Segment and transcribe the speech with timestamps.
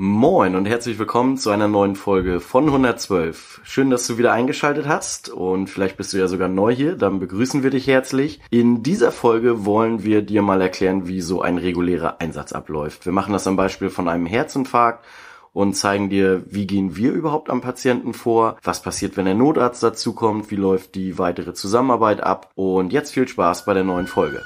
[0.00, 3.62] Moin und herzlich willkommen zu einer neuen Folge von 112.
[3.64, 7.18] Schön, dass du wieder eingeschaltet hast und vielleicht bist du ja sogar neu hier, dann
[7.18, 8.40] begrüßen wir dich herzlich.
[8.48, 13.06] In dieser Folge wollen wir dir mal erklären, wie so ein regulärer Einsatz abläuft.
[13.06, 15.04] Wir machen das am Beispiel von einem Herzinfarkt
[15.52, 19.82] und zeigen dir, wie gehen wir überhaupt am Patienten vor, was passiert, wenn der Notarzt
[19.82, 24.44] dazukommt, wie läuft die weitere Zusammenarbeit ab und jetzt viel Spaß bei der neuen Folge.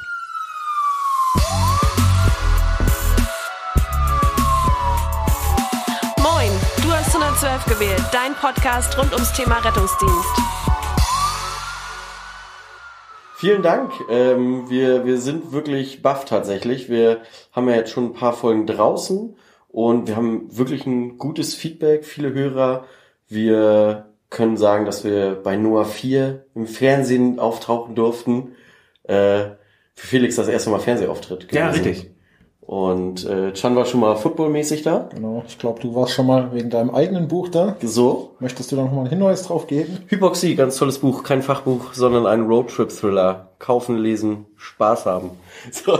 [8.42, 10.36] Podcast rund ums Thema Rettungsdienst.
[13.36, 13.92] Vielen Dank.
[14.10, 16.88] Ähm, wir, wir sind wirklich baff tatsächlich.
[16.88, 17.20] Wir
[17.52, 19.36] haben ja jetzt schon ein paar Folgen draußen
[19.68, 22.84] und wir haben wirklich ein gutes Feedback, viele Hörer.
[23.28, 28.56] Wir können sagen, dass wir bei Noah 4 im Fernsehen auftauchen durften.
[29.04, 29.50] Äh,
[29.94, 31.56] für Felix das erste Mal Fernsehauftritt gewesen.
[31.56, 32.11] Ja, richtig.
[32.64, 35.08] Und äh, Chan war schon mal footballmäßig da.
[35.12, 37.76] Genau, ich glaube, du warst schon mal wegen deinem eigenen Buch da.
[37.82, 38.30] So.
[38.38, 39.98] Möchtest du da noch mal einen Hinweis drauf geben?
[40.06, 43.48] Hypoxie, ganz tolles Buch, kein Fachbuch, sondern ein Roadtrip-Thriller.
[43.58, 45.30] Kaufen, lesen, Spaß haben.
[45.70, 45.96] So.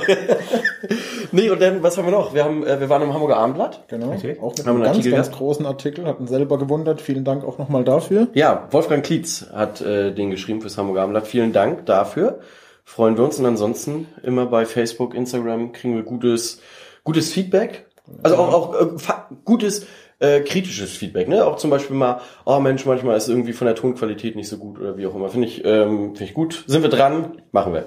[1.30, 2.34] nee, und dann, was haben wir noch?
[2.34, 3.84] Wir haben, äh, wir waren im Hamburger Abendblatt.
[3.88, 4.36] Genau, Okay.
[4.40, 5.38] auch mit Haben einem wir einen ganz, Artikel ganz gehabt?
[5.38, 7.00] großen Artikel, hat uns selber gewundert.
[7.00, 8.28] Vielen Dank auch nochmal dafür.
[8.34, 11.26] Ja, Wolfgang Klietz hat äh, den geschrieben fürs Hamburger Abendblatt.
[11.28, 12.40] Vielen Dank dafür.
[12.84, 13.38] Freuen wir uns.
[13.38, 16.60] Und ansonsten immer bei Facebook, Instagram kriegen wir gutes,
[17.04, 17.86] gutes Feedback.
[18.22, 19.86] Also auch, auch äh, gutes
[20.18, 21.28] äh, kritisches Feedback.
[21.28, 21.44] Ne?
[21.44, 24.78] Auch zum Beispiel mal, oh Mensch, manchmal ist irgendwie von der Tonqualität nicht so gut
[24.80, 25.28] oder wie auch immer.
[25.28, 26.64] Finde ich, ähm, finde ich gut.
[26.66, 27.42] Sind wir dran?
[27.52, 27.84] Machen wir.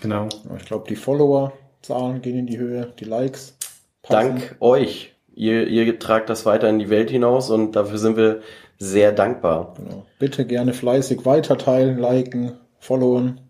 [0.00, 0.28] Genau.
[0.56, 3.56] Ich glaube, die Follower-Zahlen gehen in die Höhe, die Likes.
[4.02, 4.30] passen.
[4.30, 5.12] Dank euch.
[5.34, 8.40] Ihr, ihr tragt das weiter in die Welt hinaus und dafür sind wir
[8.78, 9.74] sehr dankbar.
[9.76, 10.06] Genau.
[10.18, 13.40] Bitte gerne fleißig weiterteilen, liken, followen.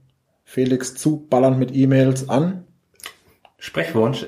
[0.48, 2.64] Felix zuballern mit E-Mails an.
[3.58, 4.26] Sprechwunsch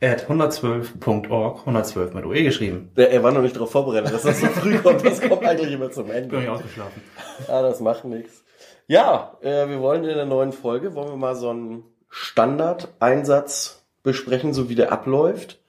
[0.00, 2.90] at 112.org, 112 mit OE geschrieben.
[2.94, 5.04] Er, er war noch nicht darauf vorbereitet, dass das so früh kommt.
[5.04, 6.52] Das kommt eigentlich immer zum Bin ich Ende.
[6.52, 7.02] ausgeschlafen.
[7.48, 8.44] Ah, das macht nichts.
[8.86, 14.54] Ja, äh, wir wollen in der neuen Folge, wollen wir mal so einen Standardeinsatz besprechen,
[14.54, 15.60] so wie der abläuft.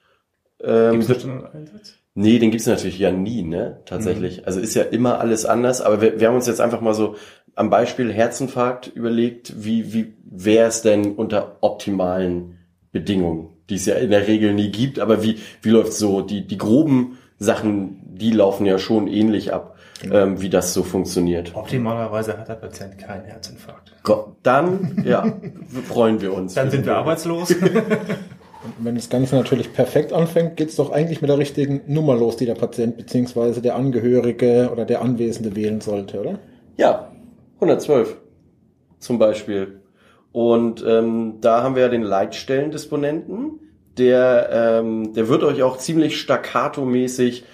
[0.62, 1.94] Ähm, Gibt's da schon einen Einsatz?
[2.14, 3.80] Nee, den gibt's natürlich ja nie, ne?
[3.84, 4.46] Tatsächlich.
[4.46, 7.16] Also ist ja immer alles anders, aber wir, wir haben uns jetzt einfach mal so
[7.58, 12.58] am Beispiel Herzinfarkt überlegt, wie, wie wäre es denn unter optimalen
[12.92, 16.20] Bedingungen, die es ja in der Regel nie gibt, aber wie, wie läuft's so?
[16.20, 19.76] Die, die groben Sachen, die laufen ja schon ähnlich ab,
[20.08, 21.56] ähm, wie das so funktioniert.
[21.56, 23.92] Optimalerweise hat der Patient keinen Herzinfarkt.
[24.44, 25.26] Dann, ja,
[25.88, 26.54] freuen wir uns.
[26.54, 27.52] Dann sind wir arbeitslos.
[28.64, 32.36] Und wenn das Ganze natürlich perfekt anfängt, geht's doch eigentlich mit der richtigen Nummer los,
[32.36, 33.60] die der Patient bzw.
[33.60, 36.38] der Angehörige oder der Anwesende wählen sollte, oder?
[36.76, 37.07] Ja,
[37.60, 38.16] 112
[38.98, 39.80] zum Beispiel.
[40.32, 43.60] Und ähm, da haben wir ja den Leitstellendisponenten,
[43.96, 47.44] der, ähm, der wird euch auch ziemlich staccato-mäßig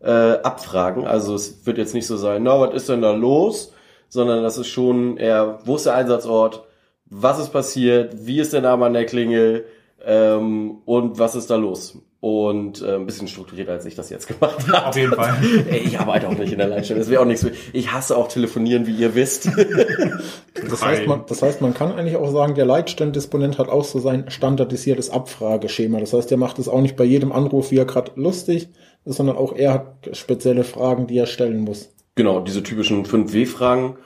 [0.00, 1.06] äh, abfragen.
[1.06, 3.72] Also es wird jetzt nicht so sein, na, was ist denn da los?
[4.08, 6.64] Sondern das ist schon eher, wo ist der Einsatzort?
[7.06, 8.26] Was ist passiert?
[8.26, 9.64] Wie ist der Name an der Klingel?
[10.04, 11.98] Ähm, und was ist da los?
[12.24, 14.86] Und äh, ein bisschen strukturierter, als ich das jetzt gemacht habe.
[14.86, 15.36] Auf jeden Fall.
[15.70, 17.00] Ey, ich arbeite auch nicht in der Leitstelle.
[17.00, 17.46] Das wäre auch nichts.
[17.74, 19.50] Ich hasse auch telefonieren, wie ihr wisst.
[20.70, 23.98] Das heißt, man, das heißt, man kann eigentlich auch sagen, der Leitstellendisponent hat auch so
[23.98, 26.00] sein standardisiertes Abfrageschema.
[26.00, 28.68] Das heißt, er macht es auch nicht bei jedem Anruf, wie er gerade lustig
[29.04, 31.92] ist, sondern auch er hat spezielle Fragen, die er stellen muss.
[32.14, 33.96] genau, diese typischen 5W-Fragen.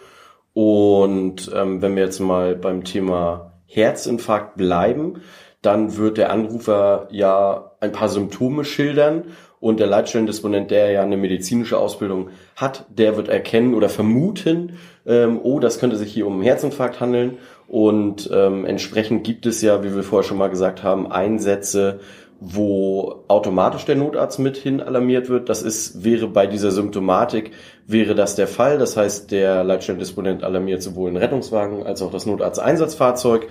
[0.54, 5.20] Und ähm, wenn wir jetzt mal beim Thema Herzinfarkt bleiben,
[5.62, 9.24] dann wird der Anrufer ja ein paar Symptome schildern
[9.60, 15.40] und der Leitstellendisponent, der ja eine medizinische Ausbildung hat, der wird erkennen oder vermuten, ähm,
[15.42, 17.38] oh, das könnte sich hier um einen Herzinfarkt handeln.
[17.66, 22.00] Und ähm, entsprechend gibt es ja, wie wir vorher schon mal gesagt haben, Einsätze,
[22.40, 25.48] wo automatisch der Notarzt mit hin alarmiert wird.
[25.48, 27.50] Das ist, wäre bei dieser Symptomatik,
[27.86, 28.78] wäre das der Fall.
[28.78, 33.48] Das heißt, der Leitstellendisponent alarmiert sowohl den Rettungswagen als auch das Notarzteinsatzfahrzeug.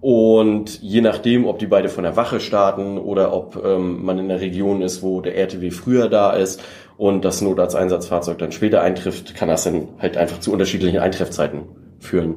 [0.00, 4.28] Und je nachdem, ob die beide von der Wache starten oder ob ähm, man in
[4.28, 6.62] der Region ist, wo der RTW früher da ist
[6.96, 12.36] und das Notarzteinsatzfahrzeug dann später eintrifft, kann das dann halt einfach zu unterschiedlichen Eintreffzeiten führen.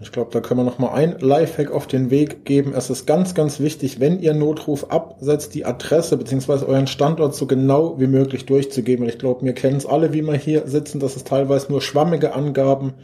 [0.00, 2.72] Ich glaube, da können wir noch mal ein Lifehack auf den Weg geben.
[2.74, 7.46] Es ist ganz, ganz wichtig, wenn ihr Notruf absetzt, die Adresse beziehungsweise euren Standort so
[7.46, 9.08] genau wie möglich durchzugeben.
[9.08, 12.34] Ich glaube, wir kennen es alle, wie wir hier sitzen, dass es teilweise nur schwammige
[12.34, 12.94] Angaben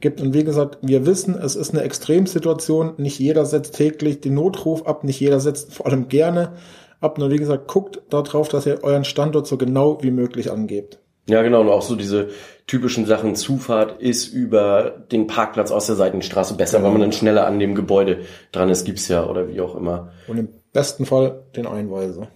[0.00, 0.20] gibt.
[0.20, 2.94] Und wie gesagt, wir wissen, es ist eine Extremsituation.
[2.96, 6.52] Nicht jeder setzt täglich den Notruf ab, nicht jeder setzt vor allem gerne
[7.00, 7.18] ab.
[7.18, 10.98] Nur wie gesagt, guckt darauf, dass ihr euren Standort so genau wie möglich angebt.
[11.28, 12.30] Ja, genau, und auch so diese
[12.66, 17.46] typischen Sachen, Zufahrt ist über den Parkplatz aus der Seitenstraße besser, weil man dann schneller
[17.46, 18.20] an dem Gebäude
[18.50, 20.12] dran ist, gibt's ja, oder wie auch immer.
[20.26, 22.28] Und im besten Fall den Einweiser.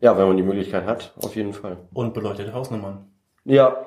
[0.00, 1.78] Ja, wenn man die Möglichkeit hat, auf jeden Fall.
[1.92, 3.06] Und beleuchtete Hausnummern.
[3.44, 3.86] Ja,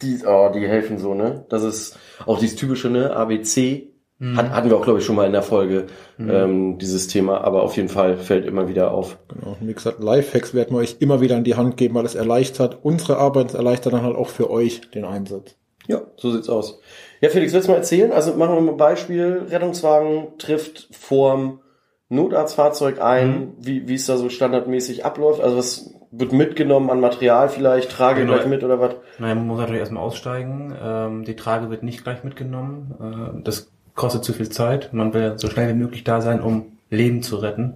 [0.00, 1.44] die, oh, die helfen so, ne?
[1.50, 3.14] Das ist auch dieses typische, ne?
[3.14, 3.93] ABC.
[4.36, 5.86] Hat, hatten wir auch, glaube ich, schon mal in der Folge
[6.18, 9.18] ähm, dieses Thema, aber auf jeden Fall fällt immer wieder auf.
[9.28, 9.56] Genau.
[9.60, 12.78] Wie gesagt, Lifehacks werden wir euch immer wieder in die Hand geben, weil es erleichtert
[12.82, 15.56] unsere Arbeit, es erleichtert dann halt auch für euch den Einsatz.
[15.88, 16.80] Ja, so sieht's aus.
[17.20, 18.12] Ja, Felix, willst du mal erzählen?
[18.12, 19.46] Also machen wir mal ein Beispiel.
[19.50, 21.60] Rettungswagen trifft vorm
[22.08, 25.40] Notarztfahrzeug ein, wie, wie es da so standardmäßig abläuft.
[25.42, 27.90] Also was wird mitgenommen an Material vielleicht?
[27.90, 28.34] Trage Genau.
[28.34, 28.94] gleich mit oder was?
[29.18, 30.74] Naja, man muss natürlich erstmal aussteigen.
[30.80, 32.94] Ähm, die Trage wird nicht gleich mitgenommen.
[33.36, 34.92] Äh, das kostet zu viel Zeit.
[34.92, 37.74] Man will so schnell wie möglich da sein, um Leben zu retten.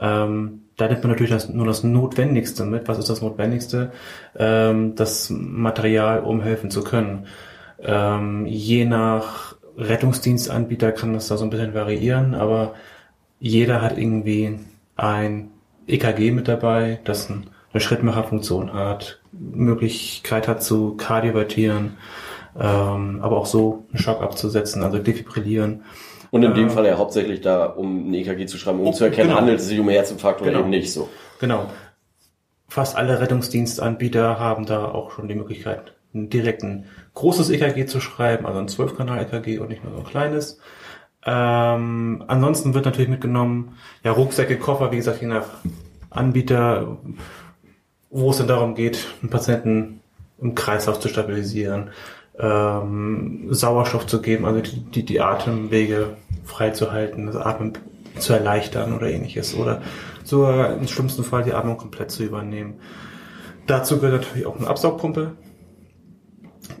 [0.00, 2.88] Ähm, da nimmt man natürlich das, nur das Notwendigste mit.
[2.88, 3.92] Was ist das Notwendigste?
[4.38, 7.26] Ähm, das Material, um helfen zu können.
[7.82, 12.74] Ähm, je nach Rettungsdienstanbieter kann das da so ein bisschen variieren, aber
[13.38, 14.58] jeder hat irgendwie
[14.96, 15.50] ein
[15.86, 21.96] EKG mit dabei, das ein- eine Schrittmacherfunktion hat, Möglichkeit hat zu kardiovertieren,
[22.58, 25.84] ähm, aber auch so einen Schock abzusetzen, also defibrillieren.
[26.30, 28.92] Und in dem Äh, Fall ja hauptsächlich da, um ein EKG zu schreiben, um Oh,
[28.92, 29.40] zu erkennen, genau.
[29.40, 30.62] handelt es sich um einen Herzinfarkt oder Genau.
[30.62, 31.08] eben nicht so.
[31.40, 31.66] Genau.
[32.68, 38.46] Fast alle Rettungsdienstanbieter haben da auch schon die Möglichkeit, direkt ein großes EKG zu schreiben,
[38.46, 40.60] also ein 12-Kanal-EKG und nicht nur so ein kleines.
[41.26, 45.46] Ähm, ansonsten wird natürlich mitgenommen, ja, Rucksäcke, Koffer, wie gesagt, je nach
[46.10, 46.96] Anbieter,
[48.10, 50.00] wo es dann darum geht, einen Patienten
[50.40, 51.90] im Kreislauf zu stabilisieren,
[52.40, 57.74] ähm, Sauerstoff zu geben, also die, die, die Atemwege freizuhalten, das Atmen
[58.18, 59.54] zu erleichtern oder ähnliches.
[59.54, 59.82] Oder
[60.24, 62.74] sogar im schlimmsten Fall die Atmung komplett zu übernehmen.
[63.66, 65.32] Dazu gehört natürlich auch eine Absaugpumpe,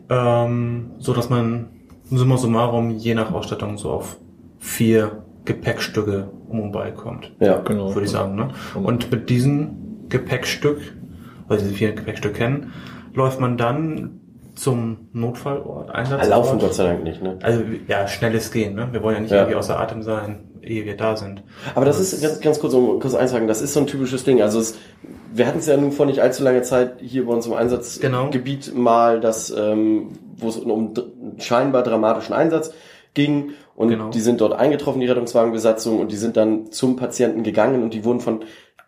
[0.08, 1.68] ähm, so dass man
[2.10, 4.16] summa summarum je nach Ausstattung so auf
[4.58, 7.94] vier Gepäckstücke um und bei kommt Ja, Genau.
[7.94, 8.34] würde ich sagen.
[8.34, 8.48] Ne?
[8.74, 10.80] Und mit diesem Gepäckstück,
[11.48, 12.72] weil diese vier Gepäckstück kennen,
[13.14, 14.19] läuft man dann
[14.60, 16.28] zum Notfallort, Einsatzort.
[16.28, 17.38] Laufen Gott sei Dank nicht, ne?
[17.42, 18.74] Also ja, schnelles Gehen.
[18.74, 18.88] Ne?
[18.92, 19.38] Wir wollen ja nicht Ja.
[19.38, 21.42] irgendwie außer Atem sein, ehe wir da sind.
[21.74, 24.42] Aber das ist ganz, ganz kurz, um kurz einzusagen, das ist so ein typisches Ding.
[24.42, 24.76] Also es,
[25.32, 28.74] wir hatten es ja nun vor nicht allzu langer Zeit hier bei uns im Einsatzgebiet
[28.76, 30.92] mal, das, ähm, wo es um
[31.38, 32.72] scheinbar dramatischen Einsatz
[33.14, 33.52] ging.
[33.74, 34.10] Und Genau.
[34.10, 38.04] die sind dort eingetroffen, die Rettungswagenbesatzung, und die sind dann zum Patienten gegangen und die
[38.04, 38.40] wurden von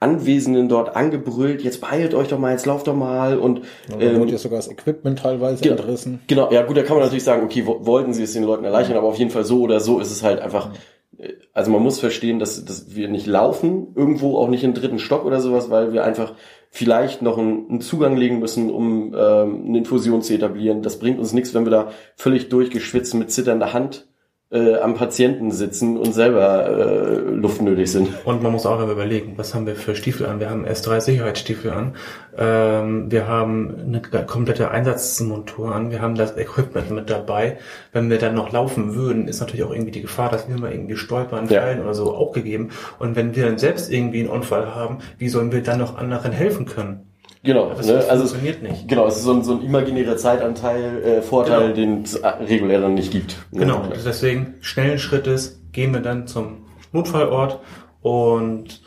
[0.02, 4.32] Anwesenden dort angebrüllt, jetzt beeilt euch doch mal, jetzt lauft doch mal und Da wurde
[4.32, 6.20] ja sogar das Equipment teilweise Ge- entrissen.
[6.26, 8.64] Genau, ja gut, da kann man natürlich sagen, okay, wo, wollten sie es den Leuten
[8.64, 10.70] erleichtern, aber auf jeden Fall so oder so ist es halt einfach,
[11.18, 14.98] äh, also man muss verstehen, dass, dass wir nicht laufen, irgendwo auch nicht den dritten
[14.98, 16.34] Stock oder sowas, weil wir einfach
[16.74, 20.80] vielleicht noch einen, einen Zugang legen müssen, um ähm, eine Infusion zu etablieren.
[20.82, 24.08] Das bringt uns nichts, wenn wir da völlig durchgeschwitzt mit zitternder Hand
[24.52, 28.10] äh, am Patienten sitzen und selber äh, Luft nötig sind.
[28.24, 30.40] Und man muss auch überlegen, was haben wir für Stiefel an?
[30.40, 31.94] Wir haben S3 Sicherheitsstiefel an.
[32.36, 35.90] Ähm, wir haben eine komplette Einsatzmontur an.
[35.90, 37.58] Wir haben das Equipment mit dabei.
[37.92, 40.70] Wenn wir dann noch laufen würden, ist natürlich auch irgendwie die Gefahr, dass wir mal
[40.70, 41.62] irgendwie stolpern, Ja.
[41.62, 42.70] fallen oder so auch gegeben.
[42.98, 46.32] Und wenn wir dann selbst irgendwie einen Unfall haben, wie sollen wir dann noch anderen
[46.32, 47.11] helfen können?
[47.44, 47.94] Genau, Das ne?
[48.08, 48.86] also es, funktioniert nicht.
[48.88, 51.74] genau, es ist so ein, so ein imaginärer Zeitanteil, äh, Vorteil, Genau.
[51.74, 53.36] den es regulär dann nicht gibt.
[53.52, 53.88] Genau, Ja.
[54.04, 57.58] deswegen schnellen Schrittes gehen wir dann zum Notfallort
[58.00, 58.80] und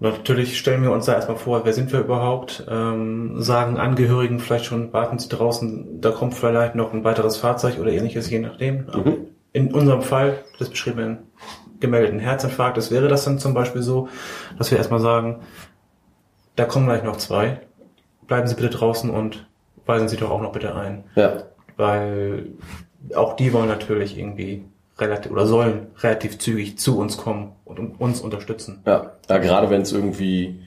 [0.00, 4.66] natürlich stellen wir uns da erstmal vor, wer sind wir überhaupt, ähm, sagen Angehörigen vielleicht
[4.66, 8.88] schon, warten Sie draußen, da kommt vielleicht noch ein weiteres Fahrzeug oder ähnliches, je nachdem.
[8.92, 9.12] Aber
[9.52, 11.18] In unserem Fall, das beschriebenen
[11.80, 14.08] gemeldeten Herzinfarkt, das wäre das dann zum Beispiel so,
[14.58, 15.40] dass wir erstmal sagen,
[16.56, 17.60] da kommen gleich noch zwei,
[18.30, 19.44] bleiben Sie bitte draußen und
[19.86, 21.42] weisen Sie doch auch noch bitte ein Ja.
[21.76, 22.46] weil
[23.14, 24.62] auch die wollen natürlich irgendwie
[24.98, 28.82] relativ oder sollen relativ zügig zu uns kommen und uns unterstützen.
[28.86, 30.60] Ja, ja gerade wenn es irgendwie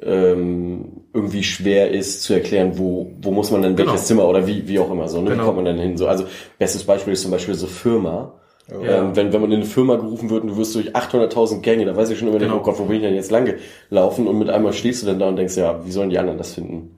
[0.00, 4.02] ähm, irgendwie schwer ist zu erklären, wo wo muss man denn welches Genau.
[4.04, 5.26] Zimmer oder wie wie auch immer so, ne?
[5.26, 5.44] Wie Genau.
[5.44, 5.96] kommt man denn hin?
[5.96, 6.24] So, also
[6.58, 8.32] bestes Beispiel ist zum Beispiel so Firma.
[8.70, 9.02] Ja.
[9.02, 11.84] Ähm, wenn, wenn man in eine Firma gerufen wird und du wirst durch 800.000 Gänge,
[11.84, 12.56] da weiß ich schon immer, Genau.
[12.58, 13.52] oh Gott, wo bin ich denn jetzt lang
[13.90, 14.26] gelaufen?
[14.28, 16.54] Und mit einmal stehst du dann da und denkst, ja, wie sollen die anderen das
[16.54, 16.96] finden?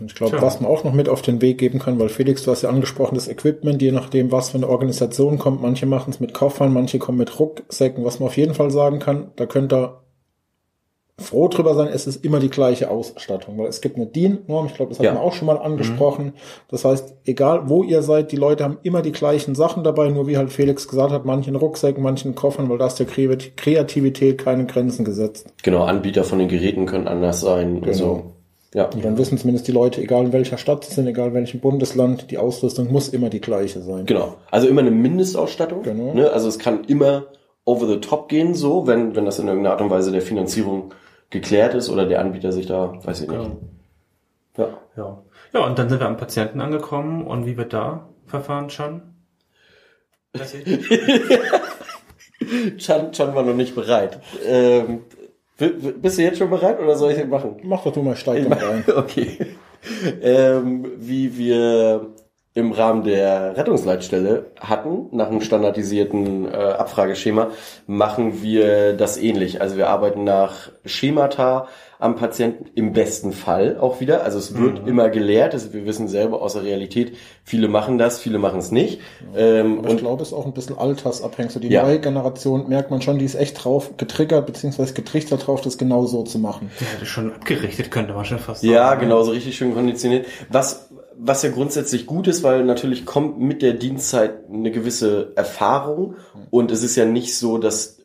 [0.00, 2.42] Und ich glaube, was man auch noch mit auf den Weg geben kann, weil Felix,
[2.44, 6.10] du hast ja angesprochen, das Equipment, je nachdem, was für eine Organisation kommt, manche machen
[6.10, 8.04] es mit Koffern, manche kommen mit Rucksäcken.
[8.04, 10.00] Was man auf jeden Fall sagen kann, da könnt ihr
[11.20, 14.74] froh drüber sein, es ist immer die gleiche Ausstattung, weil es gibt eine DIN-Norm, ich
[14.74, 15.14] glaube, das hat Ja.
[15.14, 16.34] man auch schon mal angesprochen.
[16.68, 20.28] Das heißt, egal wo ihr seid, die Leute haben immer die gleichen Sachen dabei, nur
[20.28, 24.38] wie halt Felix gesagt hat, manchen Rucksäcken, manchen Koffern, weil da ist der Kreat- Kreativität
[24.38, 25.52] keine Grenzen gesetzt.
[25.64, 27.76] Genau, Anbieter von den Geräten können anders sein.
[27.80, 27.86] Genau.
[27.88, 28.22] Also,
[28.74, 28.84] ja.
[28.84, 31.60] Und dann wissen zumindest die Leute, egal in welcher Stadt sie sind, egal in welchem
[31.60, 34.04] Bundesland, die Ausrüstung muss immer die gleiche sein.
[34.06, 34.36] Genau.
[34.50, 35.82] Also immer eine Mindestausstattung.
[35.82, 36.12] Genau.
[36.12, 36.30] Ne?
[36.30, 37.26] Also es kann immer
[37.64, 40.92] over the top gehen, so, wenn, wenn das in irgendeiner Art und Weise der Finanzierung
[41.30, 43.38] geklärt ist oder der Anbieter sich da, weiß ich nicht.
[43.38, 43.58] Genau.
[44.56, 44.68] Ja.
[44.96, 45.22] Ja.
[45.52, 49.02] ja, und dann sind wir am Patienten angekommen und wie wird da verfahren schon?
[52.78, 54.20] Chan, Chan war noch nicht bereit.
[54.46, 55.04] Ähm,
[55.58, 57.56] bist du jetzt schon bereit oder soll ich den machen?
[57.62, 58.84] Mach doch du mal, steig mal rein.
[58.96, 59.38] Okay.
[60.22, 62.08] Ähm, wie wir
[62.58, 67.48] im Rahmen der Rettungsleitstelle hatten, nach einem standardisierten äh, Abfrageschema,
[67.86, 69.60] machen wir das ähnlich.
[69.60, 71.68] Also wir arbeiten nach Schemata
[72.00, 74.22] am Patienten im besten Fall auch wieder.
[74.22, 75.52] Also es wird immer gelehrt.
[75.52, 79.00] Also wir wissen selber aus der Realität, viele machen das, viele machen es nicht.
[79.36, 81.50] Ähm, Aber ich und glaube, es ist auch ein bisschen altersabhängig.
[81.50, 81.82] So die Ja.
[81.82, 86.06] neue Generation merkt man schon, die ist echt drauf getriggert, beziehungsweise getrichtert drauf, das genau
[86.06, 86.70] so zu machen.
[86.78, 88.72] Die hätte schon abgerichtet, könnte man schon fast sagen.
[88.72, 90.26] Ja, genau, so richtig schön konditioniert.
[90.50, 90.87] Was,
[91.20, 96.16] was ja grundsätzlich gut ist, weil natürlich kommt mit der Dienstzeit eine gewisse Erfahrung
[96.50, 97.98] und es ist ja nicht so, dass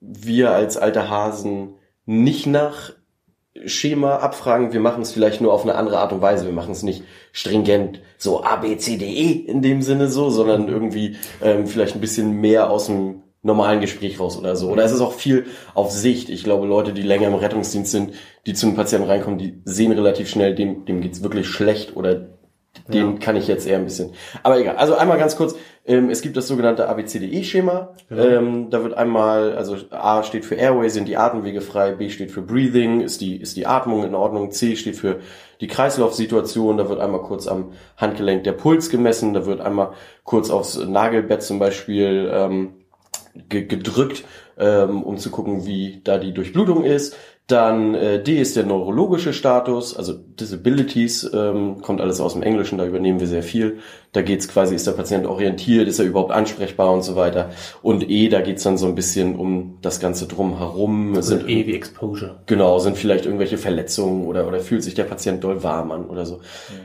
[0.00, 1.74] wir als alte Hasen
[2.06, 2.92] nicht nach
[3.66, 6.46] Schema abfragen, wir machen es vielleicht nur auf eine andere Art und Weise.
[6.46, 10.30] Wir machen es nicht stringent so A, B, C, D, E in dem Sinne so,
[10.30, 14.70] sondern irgendwie ähm, vielleicht ein bisschen mehr aus dem normalen Gespräch raus oder so.
[14.70, 16.30] Oder es ist auch viel auf Sicht.
[16.30, 18.14] Ich glaube, Leute, die länger im Rettungsdienst sind,
[18.46, 22.28] die zu einem Patienten reinkommen, die sehen relativ schnell, dem, dem geht's wirklich schlecht oder
[22.88, 24.12] den kann ich jetzt eher ein bisschen.
[24.42, 24.76] Aber egal.
[24.76, 25.54] Also einmal ganz kurz.
[25.84, 27.94] Ähm, es gibt das sogenannte ABCDE-Schema.
[28.10, 31.92] Ähm, da wird einmal, also A steht für Airway, sind die Atemwege frei.
[31.92, 34.50] B steht für Breathing, ist die, ist die Atmung in Ordnung.
[34.52, 35.20] C steht für
[35.60, 36.76] die Kreislaufsituation.
[36.76, 39.34] Da wird einmal kurz am Handgelenk der Puls gemessen.
[39.34, 39.92] Da wird einmal
[40.24, 42.74] kurz aufs Nagelbett zum Beispiel ähm,
[43.48, 44.24] ge gedrückt,
[44.58, 47.16] ähm, um zu gucken, wie da die Durchblutung ist.
[47.52, 52.78] Dann äh, D ist der neurologische Status, also Disabilities, ähm, kommt alles aus dem Englischen,
[52.78, 53.80] da übernehmen wir sehr viel.
[54.12, 57.50] Da geht's quasi, ist der Patient orientiert, ist er überhaupt ansprechbar und so weiter.
[57.82, 61.14] Und E, da geht's dann so ein bisschen um das Ganze drumherum.
[61.14, 62.40] Es sind eh wie Exposure.
[62.46, 66.24] Genau, sind vielleicht irgendwelche Verletzungen oder, oder fühlt sich der Patient doll warm an oder
[66.24, 66.40] so.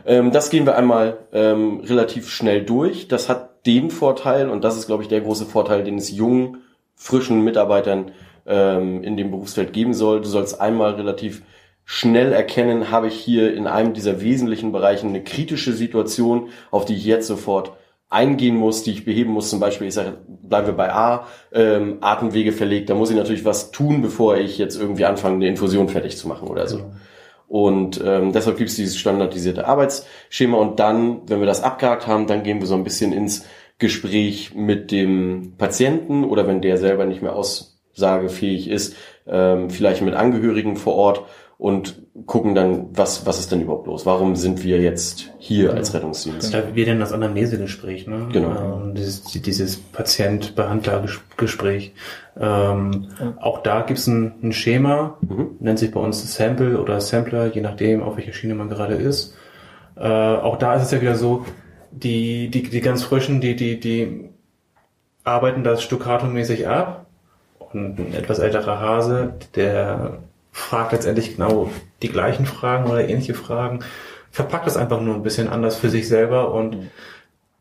[0.06, 3.08] Ähm, das gehen wir einmal ähm, relativ schnell durch.
[3.08, 6.58] Das hat den Vorteil, und das ist, glaube ich, der große Vorteil, den es jungen,
[6.96, 8.12] frischen Mitarbeitern
[8.48, 10.22] ähm, in dem Berufsfeld geben soll.
[10.22, 11.44] Du sollst einmal relativ
[11.86, 16.96] schnell erkennen, habe ich hier in einem dieser wesentlichen Bereichen eine kritische Situation, auf die
[16.96, 17.72] ich jetzt sofort
[18.10, 19.50] eingehen muss, die ich beheben muss.
[19.50, 22.90] Zum Beispiel, ich sage, bleiben wir bei A, ähm, Atemwege verlegt.
[22.90, 26.28] Da muss ich natürlich was tun, bevor ich jetzt irgendwie anfange, eine Infusion fertig zu
[26.28, 26.92] machen oder so.
[27.48, 30.58] Und ähm, deshalb gibt es dieses standardisierte Arbeitsschema.
[30.58, 33.46] Und dann, wenn wir das abgehakt haben, dann gehen wir so ein bisschen ins
[33.78, 37.36] Gespräch mit dem Patienten oder wenn der selber nicht mehr
[37.98, 41.26] aussagefähig ist, ähm, vielleicht mit Angehörigen vor Ort
[41.58, 44.06] und gucken dann, was, was ist denn überhaupt los?
[44.06, 46.54] Warum sind wir jetzt hier als Rettungsdienst?
[46.54, 48.28] Da wir denn das Anamnesegespräch, ne?
[48.32, 48.82] Genau.
[48.84, 51.94] Ähm, dieses, dieses Patient-Behandler-Gespräch.
[52.40, 53.08] Ähm,
[53.40, 55.18] Auch da gibt's ein, ein Schema,
[55.60, 59.36] nennt sich bei uns Sample oder Sampler, je nachdem, auf welcher Schiene man gerade ist.
[59.96, 61.44] Äh, auch da ist es ja wieder so,
[61.92, 64.30] die, die, die ganz frischen, die, die, die
[65.24, 67.07] arbeiten das staccato-mäßig ab.
[67.78, 70.20] Ein etwas älterer Hase, der
[70.52, 71.70] fragt letztendlich genau
[72.02, 73.80] die gleichen Fragen oder ähnliche Fragen,
[74.32, 76.90] verpackt das einfach nur ein bisschen anders für sich selber und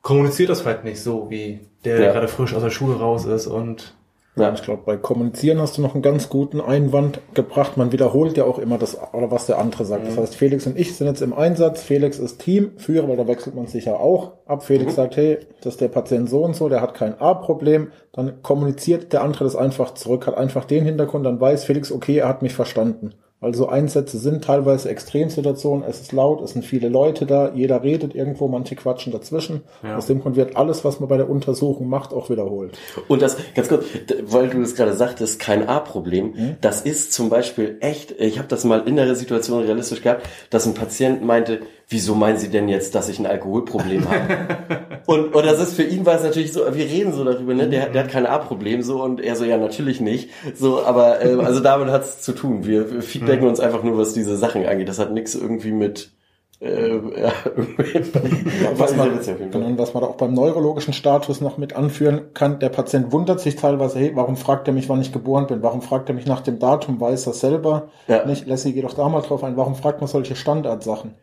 [0.03, 2.13] kommuniziert das vielleicht nicht so, wie der, der Ja.
[2.13, 3.96] gerade frisch aus der Schule raus ist und
[4.39, 4.53] Ja.
[4.53, 7.79] Ich glaube, bei Kommunizieren hast du noch einen ganz guten Einwand gebracht.
[7.79, 10.07] Man wiederholt ja auch immer das, oder was der andere sagt.
[10.07, 11.83] Das heißt, Felix und ich sind jetzt im Einsatz.
[11.83, 14.63] Felix ist Teamführer, weil da wechselt man sich ja auch ab.
[14.63, 17.93] Felix sagt, hey, das ist der Patient so und so, der hat kein A-Problem.
[18.13, 22.19] Dann kommuniziert der andere das einfach zurück, hat einfach den Hintergrund, dann weiß Felix, okay,
[22.19, 23.15] er hat mich verstanden.
[23.39, 28.15] Also Einsätze sind teilweise Extremsituationen, es ist laut, es sind viele Leute da, jeder redet
[28.15, 29.61] irgendwo, manche quatschen dazwischen.
[29.83, 29.99] Ja.
[29.99, 32.79] Aus dem Grund wird alles, was man bei der Untersuchung macht, auch wiederholt.
[33.09, 33.85] Und das, ganz kurz,
[34.23, 38.65] weil du das gerade sagtest, kein A-Problem, das ist zum Beispiel echt, ich habe das
[38.65, 42.95] mal in der Situation realistisch gehabt, dass ein Patient meinte, wieso meinen Sie denn jetzt,
[42.95, 44.57] dass ich ein Alkoholproblem habe?
[45.07, 47.69] und, und das ist für ihn war es natürlich so, wir reden so darüber, ne?
[47.69, 50.31] der, der hat kein A-Problem so und er so, ja natürlich nicht.
[50.55, 52.67] So, aber ähm, also damit hat es zu tun.
[52.67, 54.89] Wir, wir feedbacken uns einfach nur, was diese Sachen angeht.
[54.89, 56.11] Das hat nichts irgendwie mit
[56.59, 57.33] äh, ja,
[58.77, 62.71] was man, und was man da auch beim neurologischen Status noch mit anführen kann, der
[62.71, 65.63] Patient wundert sich teilweise, hey, warum fragt er mich, wann ich geboren bin?
[65.63, 66.99] Warum fragt er mich nach dem Datum?
[66.99, 68.25] Weiß er selber Ja.
[68.25, 68.47] nicht?
[68.47, 69.59] Lassie, geh doch da mal drauf ein.
[69.59, 71.15] Warum fragt man solche Standardsachen?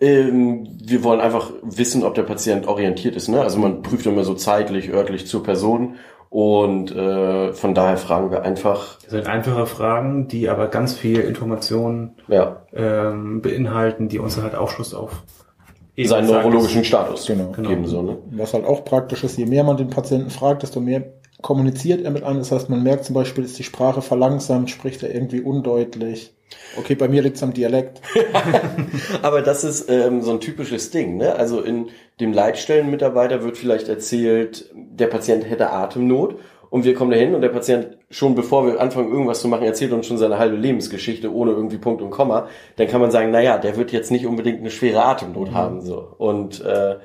[0.00, 3.28] Ähm, wir wollen einfach wissen, ob der Patient orientiert ist.
[3.28, 3.40] Ne?
[3.40, 5.94] Also man prüft immer so zeitlich, örtlich zur Person
[6.32, 11.20] und äh, von daher fragen wir einfach, das sind einfache Fragen, die aber ganz viel
[11.20, 15.24] Informationen ja, ähm, beinhalten, die uns halt Aufschluss auf
[15.94, 17.50] eben seinen neurologischen Status Genau.
[17.50, 17.86] geben.
[17.86, 18.16] So, ne?
[18.30, 21.04] Was halt auch praktisch ist, je mehr man den Patienten fragt, desto mehr
[21.42, 22.38] kommuniziert er mit einem?
[22.38, 26.32] Das heißt, man merkt zum Beispiel, ist die Sprache verlangsamt, spricht er irgendwie undeutlich.
[26.78, 28.00] Okay, bei mir liegt es am Dialekt.
[29.22, 31.16] Aber das ist ähm, so ein typisches Ding.
[31.16, 31.34] Ne?
[31.34, 31.88] Also in
[32.20, 36.38] dem Leitstellenmitarbeiter wird vielleicht erzählt, der Patient hätte Atemnot
[36.70, 39.92] und wir kommen dahin und der Patient schon bevor wir anfangen irgendwas zu machen, erzählt
[39.92, 42.48] uns schon seine halbe Lebensgeschichte ohne irgendwie Punkt und Komma.
[42.76, 45.54] Dann kann man sagen, na ja, der wird jetzt nicht unbedingt eine schwere Atemnot mhm.
[45.54, 46.96] haben so und äh,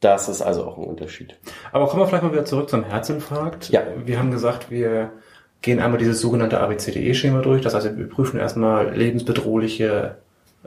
[0.00, 1.38] das ist also auch ein Unterschied.
[1.72, 3.70] Aber kommen wir vielleicht mal wieder zurück zum Herzinfarkt.
[3.70, 3.82] Ja.
[4.04, 5.12] Wir haben gesagt, wir
[5.62, 7.62] gehen einmal dieses sogenannte ABCDE-Schema durch.
[7.62, 10.18] Das heißt, wir prüfen erstmal lebensbedrohliche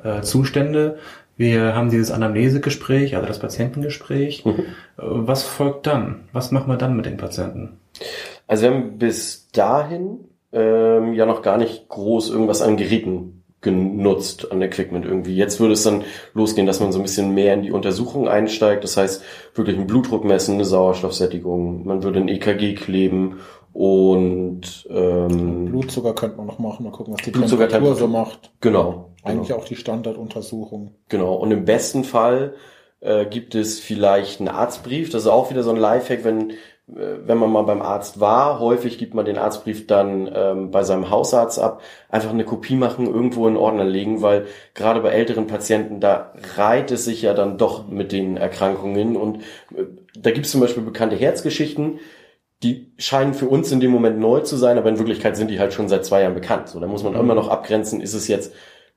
[0.04, 0.98] äh, Zustände.
[1.38, 4.44] Wir haben dieses Anamnesegespräch, also das Patientengespräch.
[4.44, 4.66] Mhm.
[4.98, 6.28] Was folgt dann?
[6.34, 7.80] Was machen wir dann mit den Patienten?
[8.48, 14.52] Also wir haben bis dahin ähm, ja noch gar nicht groß irgendwas an Geräten genutzt
[14.52, 15.36] an Equipment irgendwie.
[15.36, 18.84] Jetzt würde es dann losgehen, dass man so ein bisschen mehr in die Untersuchung einsteigt.
[18.84, 19.24] Das heißt,
[19.54, 21.86] wirklich einen Blutdruck messen, eine Sauerstoffsättigung.
[21.86, 23.40] Man würde ein EKG kleben
[23.74, 28.52] und ähm, Blutzucker könnte man noch machen, mal gucken, was die Blutzucker Temperatur so macht.
[28.62, 29.12] Genau.
[29.24, 29.60] Eigentlich genau.
[29.60, 30.96] auch die Standarduntersuchung.
[31.10, 31.36] Genau.
[31.36, 32.56] Und im besten Fall
[33.02, 35.10] äh, gibt es vielleicht einen Arztbrief.
[35.10, 36.54] Das ist auch wieder so ein Lifehack, wenn
[36.96, 41.10] wenn man mal beim Arzt war, häufig gibt man den Arztbrief dann ähm, bei seinem
[41.10, 46.00] Hausarzt ab, einfach eine Kopie machen, irgendwo in Ordner legen, weil gerade bei älteren Patienten,
[46.00, 49.38] da reiht es sich ja dann doch mit den Erkrankungen und
[49.76, 49.86] äh,
[50.18, 52.00] da gibt es zum Beispiel bekannte Herzgeschichten,
[52.64, 55.60] die scheinen für uns in dem Moment neu zu sein, aber in Wirklichkeit sind die
[55.60, 56.68] halt schon seit zwei Jahren bekannt.
[56.68, 57.20] So, da muss man mhm.
[57.20, 58.54] immer noch abgrenzen, ist es jetzt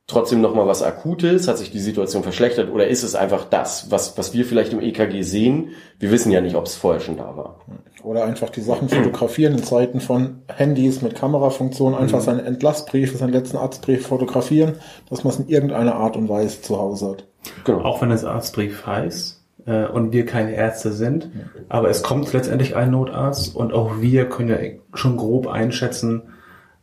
[0.06, 1.48] trotzdem noch mal was Akutes?
[1.48, 4.80] Hat sich die Situation verschlechtert oder ist es einfach das, was, was wir vielleicht im
[4.80, 5.70] EKG sehen?
[5.98, 7.60] Wir wissen ja nicht, ob es vorher schon da war.
[8.02, 12.24] Oder einfach die Sachen fotografieren in Zeiten von Handys mit Kamerafunktion, einfach mhm.
[12.24, 14.74] seine Entlassbriefe, seinen letzten Arztbrief fotografieren,
[15.08, 17.24] dass man es in irgendeiner Art und Weise zu Hause hat.
[17.64, 17.82] Genau.
[17.82, 21.30] Auch wenn es Arztbrief heißt äh, und wir keine Ärzte sind,
[21.68, 24.58] aber es kommt letztendlich ein Notarzt und auch wir können ja
[24.94, 26.22] schon grob einschätzen,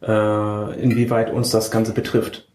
[0.02, 2.49] äh, inwieweit uns das Ganze betrifft.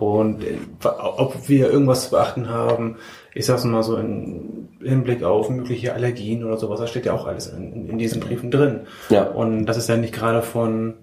[0.00, 2.96] Und äh, ob wir irgendwas zu beachten haben,
[3.34, 7.26] ich sag's mal so im Hinblick auf mögliche Allergien oder sowas, das steht ja auch
[7.26, 8.80] alles in, in diesen Briefen drin.
[9.10, 9.24] Ja.
[9.24, 10.94] Und das ist ja nicht gerade von,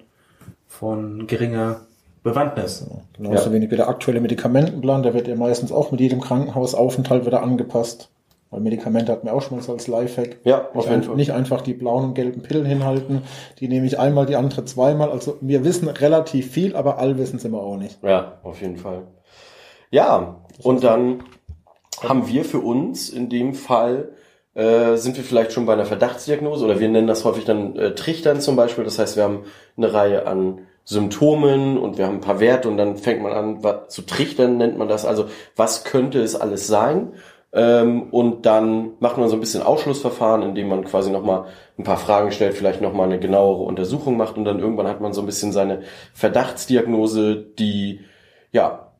[0.68, 1.82] von geringer
[2.24, 2.88] Bewandtnis.
[3.16, 3.54] Genauso ja.
[3.54, 8.10] wenig wie der aktuelle Medikamentenplan, der wird ja meistens auch mit jedem Krankenhausaufenthalt wieder angepasst.
[8.50, 10.38] Weil Medikamente hat mir auch schon mal so als Lifehack.
[10.46, 11.16] Ja, auf jeden Fall.
[11.16, 13.24] Nicht einfach die blauen und gelben Pillen hinhalten.
[13.60, 15.12] Die nehme ich einmal, die andere zweimal.
[15.12, 18.02] Also wir wissen relativ viel, aber all wissen sie immer auch nicht.
[18.04, 19.04] Ja, auf jeden Fall.
[19.92, 21.24] Ja, und dann
[22.02, 24.10] haben wir für uns in dem Fall
[24.54, 27.96] äh, sind wir vielleicht schon bei einer Verdachtsdiagnose oder wir nennen das häufig dann äh,
[27.96, 28.84] Trichtern zum Beispiel.
[28.84, 29.44] Das heißt, wir haben
[29.78, 33.64] eine Reihe an Symptomen und wir haben ein paar Werte und dann fängt man an
[33.64, 35.06] was, zu trichtern, nennt man das.
[35.06, 37.14] Also was könnte es alles sein?
[37.58, 41.46] Ähm, und dann macht man so ein bisschen Ausschlussverfahren, indem man quasi nochmal
[41.80, 45.12] ein paar Fragen stellt, vielleicht nochmal eine genauere Untersuchung macht und dann irgendwann hat man
[45.12, 45.82] so ein bisschen seine
[46.14, 48.02] Verdachtsdiagnose, die,
[48.52, 48.92] ja,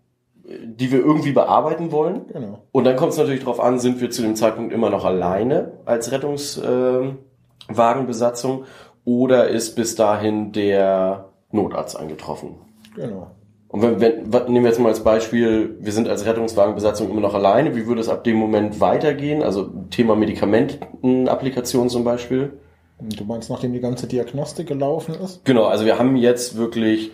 [0.44, 2.26] die wir irgendwie bearbeiten wollen.
[2.34, 2.64] Genau.
[2.72, 5.74] Und dann kommt es natürlich darauf an, sind wir zu dem Zeitpunkt immer noch alleine
[5.86, 8.66] als Rettungswagenbesatzung äh,
[9.06, 12.56] oder ist bis dahin der Notarzt eingetroffen.
[12.96, 13.28] Genau.
[13.70, 17.34] Und wenn, wenn, nehmen wir jetzt mal als Beispiel, wir sind als Rettungswagenbesatzung immer noch
[17.34, 19.44] alleine, wie würde es ab dem Moment weitergehen?
[19.44, 22.54] Also Thema Medikamentenapplikation zum Beispiel.
[23.00, 25.44] Du meinst, nachdem die ganze Diagnostik gelaufen ist?
[25.46, 27.12] Genau, also wir haben jetzt wirklich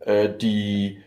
[0.00, 0.98] äh, die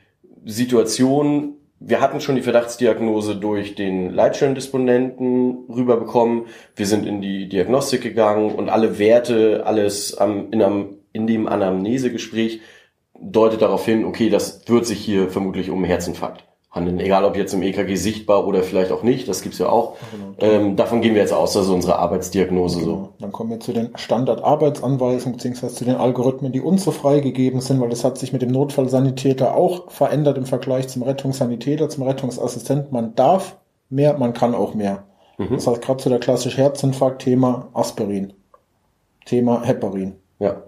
[0.46, 6.48] Situation, wir hatten schon die Verdachtsdiagnose durch den Leitstellendisponenten rüberbekommen.
[6.76, 11.48] Wir sind in die Diagnostik gegangen und alle Werte, alles am, in, einem, in dem
[11.48, 12.62] Anamnesegespräch
[13.22, 17.00] deutet darauf hin, okay, das wird sich hier vermutlich um Herzinfarkt handeln.
[17.00, 19.96] Egal ob jetzt im EKG sichtbar oder vielleicht auch nicht, das gibt's ja auch.
[20.12, 20.36] Genau.
[20.40, 22.92] Ähm, davon gehen wir jetzt aus, also unsere Arbeitsdiagnose genau.
[22.92, 23.10] so.
[23.20, 27.82] Dann kommen wir zu den Standardarbeitsanweisungen beziehungsweise zu den Algorithmen, die uns so freigegeben sind,
[27.82, 32.92] weil das hat sich mit dem Notfallsanitäter auch verändert im Vergleich zum Rettungssanitäter, zum Rettungsassistent.
[32.92, 33.58] Man darf
[33.90, 35.04] mehr, man kann auch mehr.
[35.38, 35.56] Mhm.
[35.56, 38.34] Das heißt, gerade zu der klassische Herzinfarkt, Thema Aspirin,
[39.26, 40.16] Thema Heparin.
[40.40, 40.64] Ja.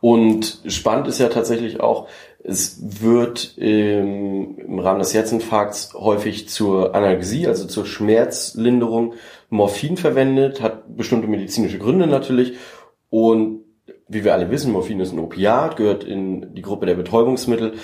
[0.00, 2.08] Und spannend ist ja tatsächlich auch,
[2.42, 9.14] es wird im, im Rahmen des Herzinfarkts häufig zur Analgesie, also zur Schmerzlinderung,
[9.48, 12.58] Morphin verwendet, hat bestimmte medizinische Gründe natürlich.
[13.08, 13.64] Und
[14.08, 17.74] wie wir alle wissen, Morphin ist ein Opiat, gehört in die Gruppe der Betäubungsmittel.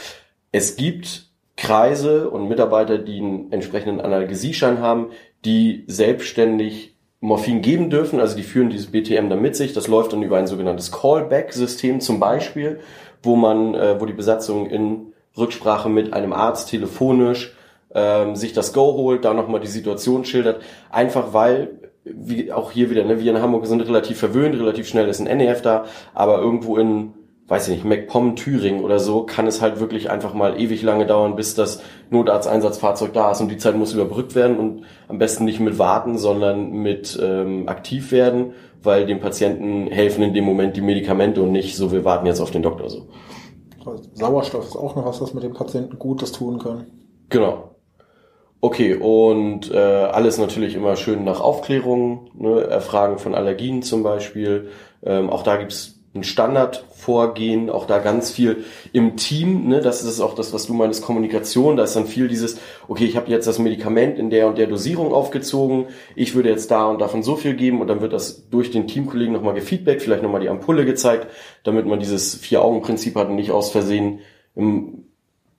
[0.52, 5.10] Es gibt Kreise und Mitarbeiter, die einen entsprechenden Analgesieschein haben,
[5.44, 9.72] die selbstständig Morphin geben dürfen, also die führen dieses BTM dann mit sich.
[9.74, 12.80] Das läuft dann über ein sogenanntes Callback-System zum Beispiel,
[13.22, 17.54] wo man, äh, wo die Besatzung in Rücksprache mit einem Arzt telefonisch
[17.94, 22.90] ähm, sich das Go holt, da nochmal die Situation schildert, einfach weil wie auch hier
[22.90, 26.38] wieder, ne, wir in Hamburg sind relativ verwöhnt, relativ schnell ist ein NEF da, aber
[26.38, 27.12] irgendwo in,
[27.50, 31.04] weiß ich nicht, MacPom, Thüringen oder so, kann es halt wirklich einfach mal ewig lange
[31.04, 35.46] dauern, bis das Notarzteinsatzfahrzeug da ist und die Zeit muss überbrückt werden und am besten
[35.46, 38.52] nicht mit warten, sondern mit ähm, aktiv werden,
[38.84, 42.40] weil dem Patienten helfen in dem Moment die Medikamente und nicht so, wir warten jetzt
[42.40, 43.08] auf den Doktor so.
[44.14, 46.86] Sauerstoff ist auch noch was, was mit dem Patienten Gutes tun kann.
[47.30, 47.74] Genau.
[48.60, 54.68] Okay, und äh, alles natürlich immer schön nach Aufklärung, ne, Erfragen von Allergien zum Beispiel.
[55.02, 60.20] Ähm, auch da gibt's ein Standardvorgehen, auch da ganz viel im Team, ne, das ist
[60.20, 63.46] auch das, was du meinst, Kommunikation, da ist dann viel dieses, okay, ich habe jetzt
[63.46, 67.36] das Medikament in der und der Dosierung aufgezogen, ich würde jetzt da und davon so
[67.36, 70.84] viel geben und dann wird das durch den Teamkollegen nochmal gefeedbackt, vielleicht nochmal die Ampulle
[70.84, 71.28] gezeigt,
[71.62, 74.18] damit man dieses Vier-Augen-Prinzip hat und nicht aus Versehen
[74.56, 75.04] im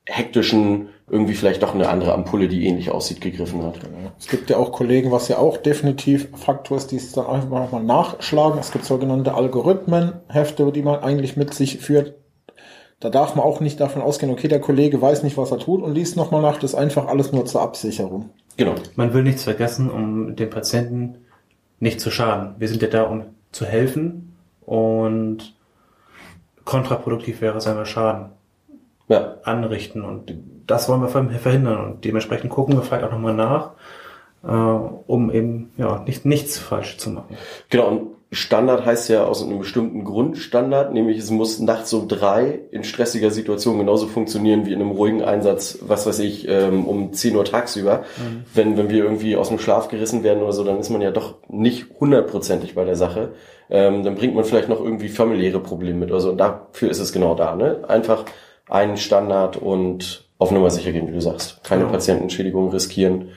[0.05, 3.75] hektischen irgendwie vielleicht doch eine andere Ampulle, die ähnlich aussieht, gegriffen hat.
[4.17, 7.49] Es gibt ja auch Kollegen, was ja auch definitiv Faktor ist, die es dann einfach
[7.49, 8.57] nochmal nachschlagen.
[8.57, 12.13] Es gibt sogenannte Algorithmenhefte, die man eigentlich mit sich führt.
[13.01, 15.83] Da darf man auch nicht davon ausgehen, okay, der Kollege weiß nicht, was er tut
[15.83, 16.59] und liest nochmal nach.
[16.59, 18.29] Das ist einfach alles nur zur Absicherung.
[18.55, 18.75] Genau.
[18.95, 21.17] Man will nichts vergessen, um dem Patienten
[21.81, 22.55] nicht zu schaden.
[22.57, 25.55] Wir sind ja da, um zu helfen und
[26.63, 28.29] kontraproduktiv wäre es einfach Schaden
[29.09, 29.35] ja.
[29.43, 30.03] anrichten.
[30.03, 30.31] Und
[30.71, 31.85] das wollen wir verhindern.
[31.85, 33.71] Und dementsprechend gucken wir vielleicht auch nochmal nach,
[34.43, 37.37] äh, um eben ja nicht, nichts falsch zu machen.
[37.69, 42.07] Genau, und Standard heißt ja aus einem bestimmten Grund Standard, nämlich es muss nachts um
[42.07, 46.85] drei in stressiger Situation genauso funktionieren wie in einem ruhigen Einsatz, was weiß ich, ähm,
[46.85, 48.05] um 10 Uhr tagsüber.
[48.17, 48.45] Mhm.
[48.53, 51.11] Wenn, wenn wir irgendwie aus dem Schlaf gerissen werden oder so, dann ist man ja
[51.11, 53.33] doch nicht hundertprozentig bei der Sache.
[53.69, 56.29] Ähm, dann bringt man vielleicht noch irgendwie familiäre Probleme mit oder so.
[56.29, 57.57] Und dafür ist es genau da.
[57.57, 57.83] Ne?
[57.89, 58.23] Einfach
[58.69, 61.63] einen Standard und auf Nummer sicher gehen, wie du sagst.
[61.63, 61.93] Keine genau.
[61.93, 63.29] Patientenschädigung riskieren.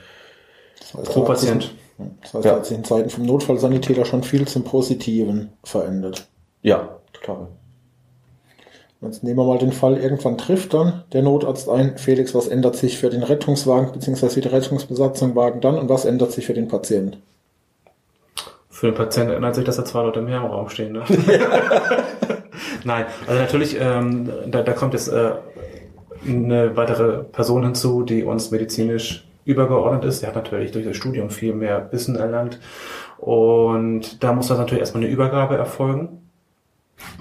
[0.79, 1.71] Das heißt, Pro Patient.
[2.23, 2.51] Das heißt, ja.
[2.53, 6.27] hat sich in Zeiten vom Notfallsanitäter schon viel zum Positiven verändert.
[6.63, 7.49] Ja, total.
[9.01, 12.75] Jetzt nehmen wir mal den Fall, irgendwann trifft dann der Notarzt ein, Felix, was ändert
[12.75, 14.41] sich für den Rettungswagen bzw.
[14.41, 17.21] die Rettungsbesatzung Wagen dann und was ändert sich für den Patienten?
[18.67, 20.93] Für den Patienten ändert sich, dass da zwei Leute mehr im Raum stehen.
[20.93, 21.03] Ne?
[22.83, 25.33] Nein, also natürlich, ähm, da, da kommt jetzt äh,
[26.27, 30.21] eine weitere Person hinzu, die uns medizinisch übergeordnet ist.
[30.21, 32.59] Der hat natürlich durch das Studium viel mehr Wissen erlangt.
[33.17, 36.29] Und da muss das natürlich erstmal eine Übergabe erfolgen.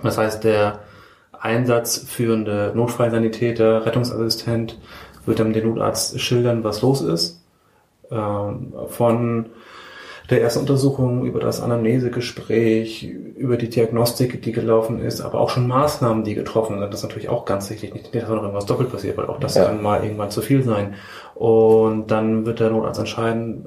[0.03, 0.81] Das heißt, der
[1.39, 4.79] einsatzführende Notfallsanitäter, Rettungsassistent
[5.27, 7.45] wird dann den Notarzt schildern, was los ist.
[8.11, 9.47] Ähm, von
[10.31, 13.05] der ersten Untersuchung, über das Anamnesegespräch,
[13.37, 16.91] über die Diagnostik, die gelaufen ist, aber auch schon Maßnahmen, die getroffen sind.
[16.91, 17.93] Das ist natürlich auch ganz wichtig.
[17.93, 19.67] Nicht, dass noch irgendwas doppelt passiert, weil auch das ja.
[19.67, 20.95] kann mal irgendwann zu viel sein.
[21.35, 23.67] Und dann wird der Notarzt entscheiden,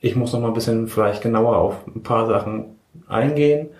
[0.00, 2.76] ich muss noch mal ein bisschen vielleicht genauer auf ein paar Sachen
[3.08, 3.70] eingehen.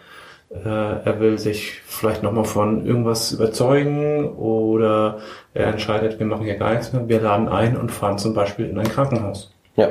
[0.50, 5.18] Äh, er will sich vielleicht noch mal von irgendwas überzeugen oder
[5.52, 8.66] er entscheidet, wir machen hier gar nichts mehr, wir laden ein und fahren zum Beispiel
[8.66, 9.52] in ein Krankenhaus.
[9.76, 9.88] Ja.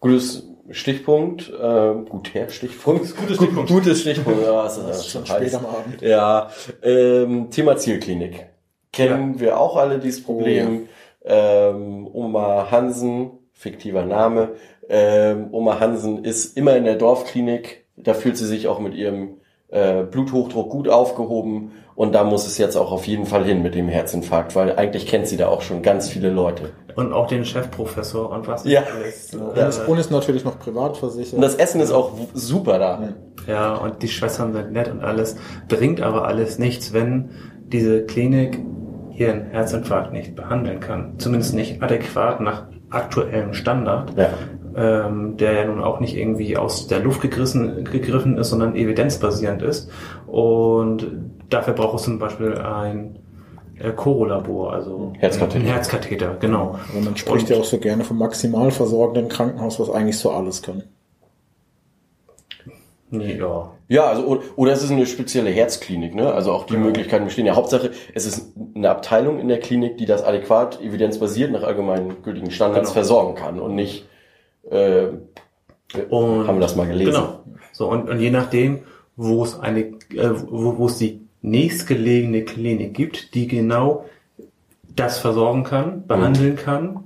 [0.00, 3.16] Gutes Stichpunkt, äh, guter Stichpunkt.
[3.16, 3.70] Gutes Stichpunkt.
[3.70, 6.02] Gutes Stichpunkt, ja, ist, das ist schon spät am Abend.
[6.02, 6.50] Ja,
[6.82, 8.46] ähm, Thema Zielklinik.
[8.92, 9.40] Kennen ja.
[9.40, 10.88] wir auch alle dieses Problem.
[11.24, 11.70] Oh, ja.
[11.70, 14.52] ähm, Oma Hansen, fiktiver Name,
[14.88, 17.86] ähm, Oma Hansen ist immer in der Dorfklinik.
[17.96, 22.58] Da fühlt sie sich auch mit ihrem äh, Bluthochdruck gut aufgehoben und da muss es
[22.58, 25.62] jetzt auch auf jeden Fall hin mit dem Herzinfarkt, weil eigentlich kennt sie da auch
[25.62, 26.70] schon ganz viele Leute.
[26.98, 28.82] Und auch den Chefprofessor und was ja.
[28.82, 29.32] alles.
[29.32, 29.70] Und, ja.
[29.86, 31.34] und ist natürlich noch privat versichert.
[31.34, 33.14] Und das Essen ist auch super da.
[33.46, 35.36] Ja, und die Schwestern sind nett und alles,
[35.68, 37.30] bringt aber alles nichts, wenn
[37.66, 38.58] diese Klinik
[39.12, 41.14] ihren Herzinfarkt nicht behandeln kann.
[41.18, 44.16] Zumindest nicht adäquat nach aktuellem Standard.
[44.16, 44.30] Ja
[44.78, 49.62] ähm, der ja nun auch nicht irgendwie aus der Luft gegriffen, gegriffen ist, sondern evidenzbasierend
[49.62, 49.90] ist.
[50.26, 51.06] Und
[51.50, 53.18] dafür braucht es zum Beispiel ein
[53.80, 55.64] äh, Chorolabor, also Herzkatheter.
[55.64, 56.78] ein Herzkatheter, genau.
[56.94, 60.30] Und man spricht Und, ja auch so gerne vom maximal versorgenden Krankenhaus, was eigentlich so
[60.30, 60.82] alles kann.
[63.10, 63.72] Ja.
[63.88, 66.30] Ja, also oder es ist eine spezielle Herzklinik, ne?
[66.30, 66.86] Also auch die genau.
[66.86, 67.46] Möglichkeiten bestehen.
[67.46, 72.22] Ja, Hauptsache, es ist eine Abteilung in der Klinik, die das adäquat, evidenzbasiert nach allgemeinen
[72.22, 72.92] gültigen Standards genau.
[72.92, 74.06] versorgen kann und nicht
[74.70, 75.06] äh,
[76.10, 77.12] und, haben wir das mal gelesen.
[77.12, 77.40] Genau.
[77.72, 78.80] So, und, und je nachdem,
[79.16, 84.04] wo es eine, äh, wo, wo es die nächstgelegene Klinik gibt, die genau
[84.84, 86.56] das versorgen kann, behandeln mhm.
[86.56, 87.04] kann,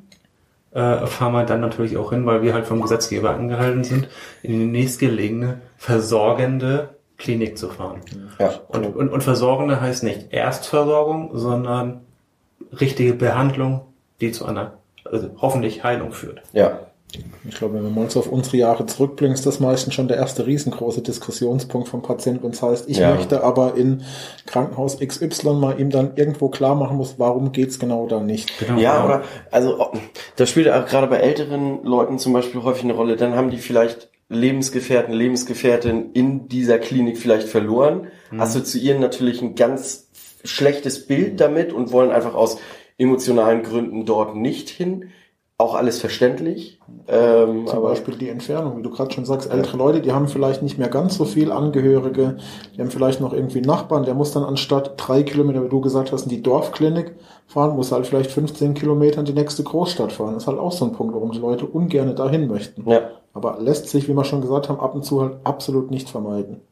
[0.73, 4.09] äh, fahren wir dann natürlich auch hin, weil wir halt vom Gesetzgeber angehalten sind,
[4.43, 8.01] in die nächstgelegene versorgende Klinik zu fahren.
[8.39, 8.61] Ja.
[8.69, 12.01] Und, und, und versorgende heißt nicht Erstversorgung, sondern
[12.81, 13.83] richtige Behandlung,
[14.21, 16.43] die zu einer also hoffentlich Heilung führt.
[16.53, 16.81] Ja,
[17.49, 20.17] Ich glaube, wenn wir mal so auf unsere Jahre zurückblicken, ist das meistens schon der
[20.17, 22.45] erste riesengroße Diskussionspunkt vom Patienten.
[22.45, 23.15] Und das heißt, ich Ja.
[23.15, 24.03] möchte aber in
[24.47, 28.59] Krankenhaus XY mal ihm dann irgendwo klar machen muss, warum geht's genau da nicht.
[28.59, 29.91] Genau, Ja, aber also
[30.37, 33.17] das spielt auch gerade bei älteren Leuten zum Beispiel häufig eine Rolle.
[33.17, 38.07] Dann haben die vielleicht Lebensgefährten, Lebensgefährtin in dieser Klinik vielleicht verloren,
[38.39, 40.09] assoziieren natürlich ein ganz
[40.45, 42.57] schlechtes Bild damit und wollen einfach aus
[42.99, 45.11] emotionalen Gründen dort nicht hin.
[45.63, 46.81] Auch alles verständlich.
[47.07, 50.61] Ähm, Zum Beispiel die Entfernung, wie du gerade schon sagst, ältere Leute, die haben vielleicht
[50.61, 52.39] nicht mehr ganz so viel Angehörige,
[52.75, 56.11] die haben vielleicht noch irgendwie Nachbarn, der muss dann anstatt drei Kilometer, wie du gesagt
[56.11, 57.15] hast, in die Dorfklinik
[57.47, 60.35] fahren, muss halt vielleicht 15 Kilometer in die nächste Großstadt fahren.
[60.35, 62.91] Das ist halt auch so ein Punkt, warum die Leute ungern dahin möchten.
[62.91, 66.11] ja, Aber lässt sich, wie wir schon gesagt haben, ab und zu halt absolut nicht
[66.11, 66.63] vermeiden.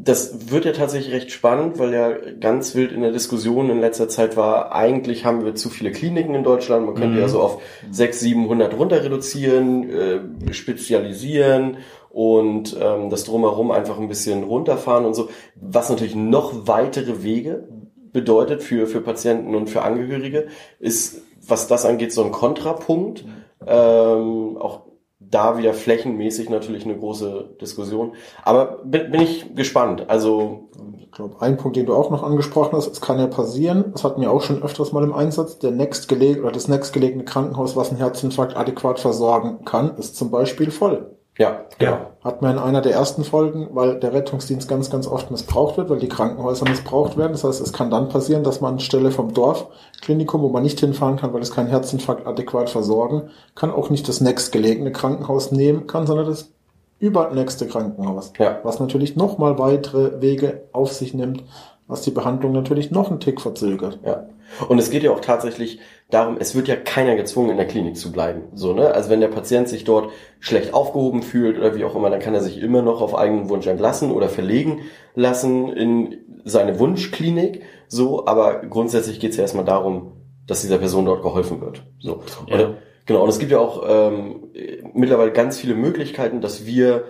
[0.00, 4.08] Das wird ja tatsächlich recht spannend, weil ja ganz wild in der Diskussion in letzter
[4.08, 7.20] Zeit war, eigentlich haben wir zu viele Kliniken in Deutschland, man könnte Mhm.
[7.20, 11.78] ja so auf 600, 700 runter reduzieren, äh, spezialisieren
[12.10, 17.66] und ähm, das drumherum einfach ein bisschen runterfahren und so, was natürlich noch weitere Wege
[18.12, 20.46] bedeutet für, für Patienten und für Angehörige,
[20.78, 23.24] ist, was das angeht, so ein Kontrapunkt.
[23.66, 24.82] Ähm, auch
[25.30, 28.14] da wieder flächenmäßig natürlich eine große Diskussion.
[28.42, 30.08] Aber bin, bin ich gespannt.
[30.08, 33.92] Also, Ich glaube, ein Punkt, den du auch noch angesprochen hast, es kann ja passieren,
[33.92, 37.76] das hatten wir auch schon öfters mal im Einsatz, der nächstgeleg oder das nächstgelegene Krankenhaus,
[37.76, 41.17] was einen Herzinfarkt adäquat versorgen kann, ist zum Beispiel voll.
[41.38, 41.92] Ja, genau.
[41.92, 42.10] Ja.
[42.24, 45.88] Hat man in einer der ersten Folgen, weil der Rettungsdienst ganz, ganz oft missbraucht wird,
[45.88, 47.32] weil die Krankenhäuser missbraucht werden.
[47.32, 51.16] Das heißt, es kann dann passieren, dass man anstelle vom Dorfklinikum, wo man nicht hinfahren
[51.16, 56.08] kann, weil es keinen Herzinfarkt adäquat versorgen kann, auch nicht das nächstgelegene Krankenhaus nehmen kann,
[56.08, 56.50] sondern das
[56.98, 58.32] übernächste Krankenhaus.
[58.38, 58.58] Ja.
[58.64, 61.44] Was natürlich nochmal weitere Wege auf sich nimmt,
[61.86, 64.00] was die Behandlung natürlich noch einen Tick verzögert.
[64.04, 64.26] Ja.
[64.68, 65.80] Und es geht ja auch tatsächlich
[66.10, 68.44] darum, es wird ja keiner gezwungen, in der Klinik zu bleiben.
[68.54, 68.92] So, ne?
[68.94, 72.34] Also wenn der Patient sich dort schlecht aufgehoben fühlt oder wie auch immer, dann kann
[72.34, 74.82] er sich immer noch auf eigenen Wunsch entlassen oder verlegen
[75.14, 77.62] lassen in seine Wunschklinik.
[77.88, 80.12] So, aber grundsätzlich geht es ja erstmal darum,
[80.46, 81.82] dass dieser Person dort geholfen wird.
[82.00, 82.22] So.
[82.46, 82.54] Ja.
[82.54, 84.50] Oder, genau, und es gibt ja auch ähm,
[84.94, 87.04] mittlerweile ganz viele Möglichkeiten, dass wir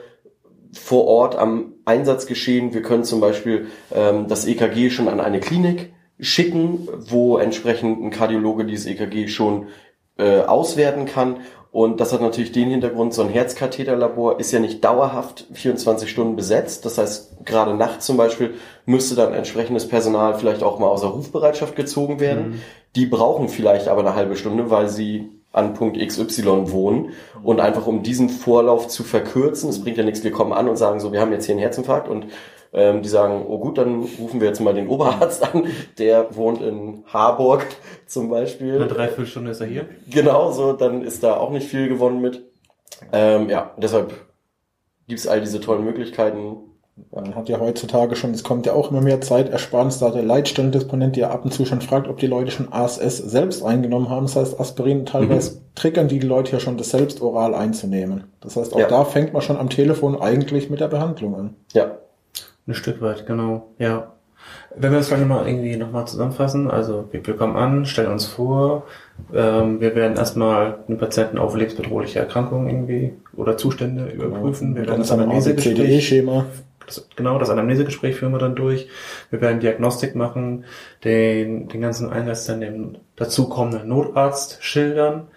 [0.72, 2.74] vor Ort am Einsatzgeschehen.
[2.74, 8.10] Wir können zum Beispiel ähm, das EKG schon an eine Klinik schicken, wo entsprechend ein
[8.10, 9.68] Kardiologe dieses EKG schon
[10.18, 11.40] äh, auswerten kann.
[11.70, 16.34] Und das hat natürlich den Hintergrund, so ein Herzkatheterlabor ist ja nicht dauerhaft 24 Stunden
[16.34, 16.84] besetzt.
[16.84, 18.54] Das heißt, gerade nachts zum Beispiel
[18.86, 22.62] müsste dann entsprechendes Personal vielleicht auch mal außer Rufbereitschaft gezogen werden.
[22.96, 27.86] Die brauchen vielleicht aber eine halbe Stunde, weil sie an Punkt XY wohnen und einfach
[27.86, 31.12] um diesen Vorlauf zu verkürzen, es bringt ja nichts, wir kommen an und sagen so,
[31.12, 32.26] wir haben jetzt hier einen Herzinfarkt und
[32.72, 35.64] ähm, die sagen, oh gut, dann rufen wir jetzt mal den Oberarzt an,
[35.98, 37.64] der wohnt in Harburg
[38.06, 38.76] zum Beispiel.
[38.76, 39.86] Eine Dreiviertelstunde ist er hier.
[40.10, 42.42] Genau, so, dann ist da auch nicht viel gewonnen mit.
[43.12, 44.12] Ähm, ja, deshalb
[45.06, 46.56] gibt's all diese tollen Möglichkeiten.
[47.12, 51.16] Man hat ja heutzutage schon, es kommt ja auch immer mehr Zeitersparnis, da der Leitstellendisponent
[51.16, 54.26] ja ab und zu schon fragt, ob die Leute schon ASS selbst eingenommen haben.
[54.26, 58.24] Das heißt, Aspirin teilweise triggern die Leute ja schon, das selbst oral einzunehmen.
[58.40, 58.88] Das heißt, auch Ja.
[58.88, 61.54] da fängt man schon am Telefon eigentlich mit der Behandlung an.
[61.72, 61.98] Ja,
[62.68, 64.12] Ein Stück weit, genau, ja.
[64.76, 68.86] Wenn wir das vielleicht nochmal irgendwie nochmal zusammenfassen, also wir, kommen an, stellen uns vor,
[69.34, 74.76] ähm, wir werden erstmal den Patienten auf lebensbedrohliche Erkrankungen irgendwie oder Zustände überprüfen.
[74.76, 76.14] Wir werden das Anamnesegespräch,
[76.86, 78.88] das, genau, das Anamnesegespräch führen wir dann durch.
[79.30, 80.64] Wir werden Diagnostik machen,
[81.04, 85.28] den, den ganzen Einsatz dann dem dazukommenden Notarzt schildern,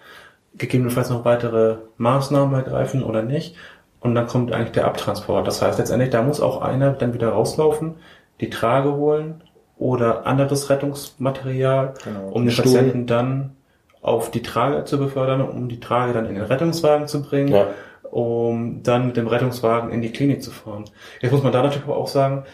[0.56, 3.56] gegebenenfalls noch weitere Maßnahmen ergreifen oder nicht.
[4.02, 5.46] Und dann kommt eigentlich der Abtransport.
[5.46, 7.94] Das heißt letztendlich, da muss auch einer dann wieder rauslaufen,
[8.40, 9.42] die Trage holen
[9.78, 12.64] oder anderes Rettungsmaterial, Genau, um den Stuhl.
[12.64, 13.56] Patienten dann
[14.00, 17.68] auf die Trage zu befördern, um die Trage dann in den Rettungswagen zu bringen ja,
[18.10, 20.84] um dann mit dem Rettungswagen in die Klinik zu fahren.
[21.20, 22.44] Jetzt muss man da natürlich auch sagen,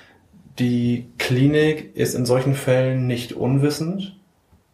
[0.58, 4.16] die Klinik ist in solchen Fällen nicht unwissend.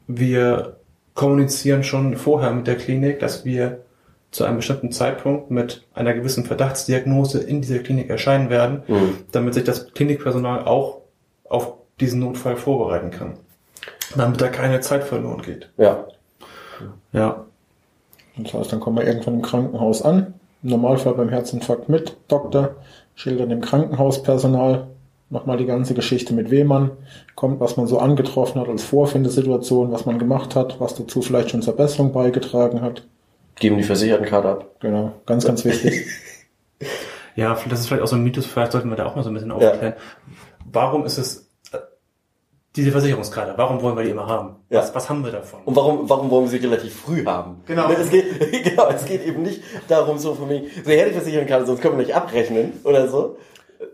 [0.08, 0.76] Wir
[1.14, 3.83] kommunizieren schon vorher mit der Klinik, dass wir
[4.34, 9.18] zu einem bestimmten Zeitpunkt mit einer gewissen Verdachtsdiagnose in dieser Klinik erscheinen werden, Mhm.
[9.30, 10.98] damit sich das Klinikpersonal auch
[11.48, 13.34] auf diesen Notfall vorbereiten kann.
[14.16, 15.70] Damit da keine Zeit verloren geht.
[15.76, 16.04] ja,
[17.12, 17.44] Ja.
[18.36, 20.34] Das heißt, dann kommen wir irgendwann im Krankenhaus an.
[20.64, 22.70] Im Normalfall beim Herzinfarkt mit Doktor,
[23.14, 24.88] schildern dem Krankenhauspersonal
[25.30, 26.90] nochmal die ganze Geschichte mit wem man
[27.36, 31.50] kommt, was man so angetroffen hat als Vorfindesituation, was man gemacht hat, was dazu vielleicht
[31.50, 33.06] schon zur Besserung beigetragen hat.
[33.56, 34.76] Geben die Versichertenkarte ab.
[34.80, 36.06] Genau, ganz, ganz wichtig.
[37.36, 39.30] Ja, das ist vielleicht auch so ein Mythos, vielleicht sollten wir da auch mal so
[39.30, 39.94] ein bisschen aufklären.
[40.70, 41.78] Warum ist es äh,
[42.76, 44.56] Diese Versicherungskarte, warum wollen wir die immer haben?
[44.70, 44.78] Ja.
[44.80, 45.60] Was, was haben wir davon?
[45.64, 47.62] Und warum, warum wollen wir sie relativ früh haben?
[47.66, 47.90] Genau.
[47.90, 51.66] Es geht, genau, es geht eben nicht darum, so von mir, so her die Versicherungskarte,
[51.66, 53.36] sonst können wir nicht abrechnen oder so,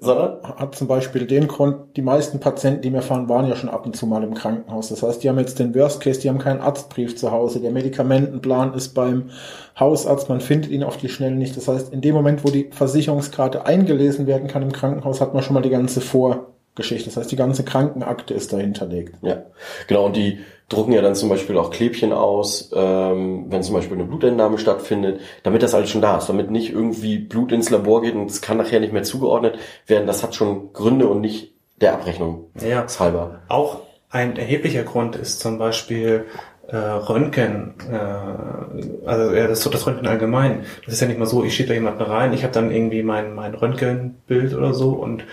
[0.01, 3.69] sondern, Hat zum Beispiel den Grund, die meisten Patienten, die mir fahren, waren ja schon
[3.69, 4.89] ab und zu mal im Krankenhaus.
[4.89, 7.61] Das heißt, die haben jetzt den Worst Case, die haben keinen Arztbrief zu Hause.
[7.61, 9.31] Der Medikamentenplan ist beim
[9.79, 11.57] Hausarzt, man findet ihn auf die Schnelle nicht.
[11.57, 15.43] Das heißt, in dem Moment, wo die Versicherungskarte eingelesen werden kann im Krankenhaus, hat man
[15.43, 17.09] schon mal die ganze Vorgeschichte.
[17.11, 19.15] Das heißt, die ganze Krankenakte ist dahinterlegt.
[19.23, 19.43] ja,
[19.87, 20.39] genau, und die
[20.71, 25.21] drucken ja dann zum Beispiel auch Klebchen aus, ähm, wenn zum Beispiel eine Blutentnahme stattfindet,
[25.43, 28.41] damit das alles schon da ist, damit nicht irgendwie Blut ins Labor geht und es
[28.41, 32.87] kann nachher nicht mehr zugeordnet werden, das hat schon Gründe und nicht der Abrechnung Ja.
[32.99, 33.41] halber.
[33.49, 33.81] Auch
[34.11, 36.27] ein erheblicher Grund ist zum Beispiel
[36.69, 40.65] äh, Röntgen, äh, also ja, das, das Röntgen allgemein.
[40.85, 43.03] Das ist ja nicht mal so, ich schiebe da jemanden rein, ich habe dann irgendwie
[43.03, 45.25] mein, mein Röntgenbild oder so und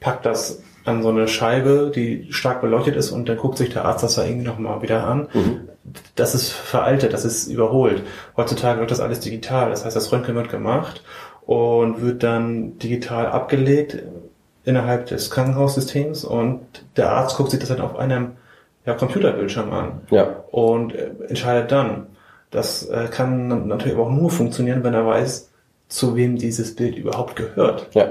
[0.00, 3.84] pack das an so eine Scheibe, die stark beleuchtet ist und dann guckt sich der
[3.84, 5.28] Arzt das da irgendwie nochmal wieder an.
[6.14, 8.02] Das ist veraltet, das ist überholt.
[8.36, 9.70] Heutzutage wird das alles digital.
[9.70, 11.02] Das heißt, das Röntgen wird gemacht
[11.46, 14.02] und wird dann digital abgelegt
[14.64, 16.60] innerhalb des Krankenhaussystems und
[16.96, 18.32] der Arzt guckt sich das dann auf einem
[18.86, 22.06] ja, Computerbildschirm an Ja, und äh, entscheidet dann.
[22.50, 25.50] Das äh, kann natürlich aber auch nur funktionieren, wenn er weiß,
[25.88, 28.10] zu wem dieses Bild überhaupt gehört, ja,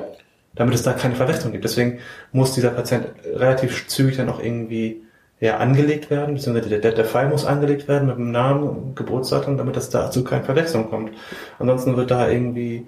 [0.55, 1.63] damit es da keine Verwechslung gibt.
[1.63, 1.99] Deswegen
[2.31, 5.03] muss dieser Patient relativ zügig dann auch irgendwie
[5.39, 9.75] ja, angelegt werden, beziehungsweise der, der, Fall muss angelegt werden mit dem Namen Geburtsdatum, damit
[9.75, 11.11] es dazu keine Verwechslung kommt.
[11.59, 12.87] Ansonsten wird da irgendwie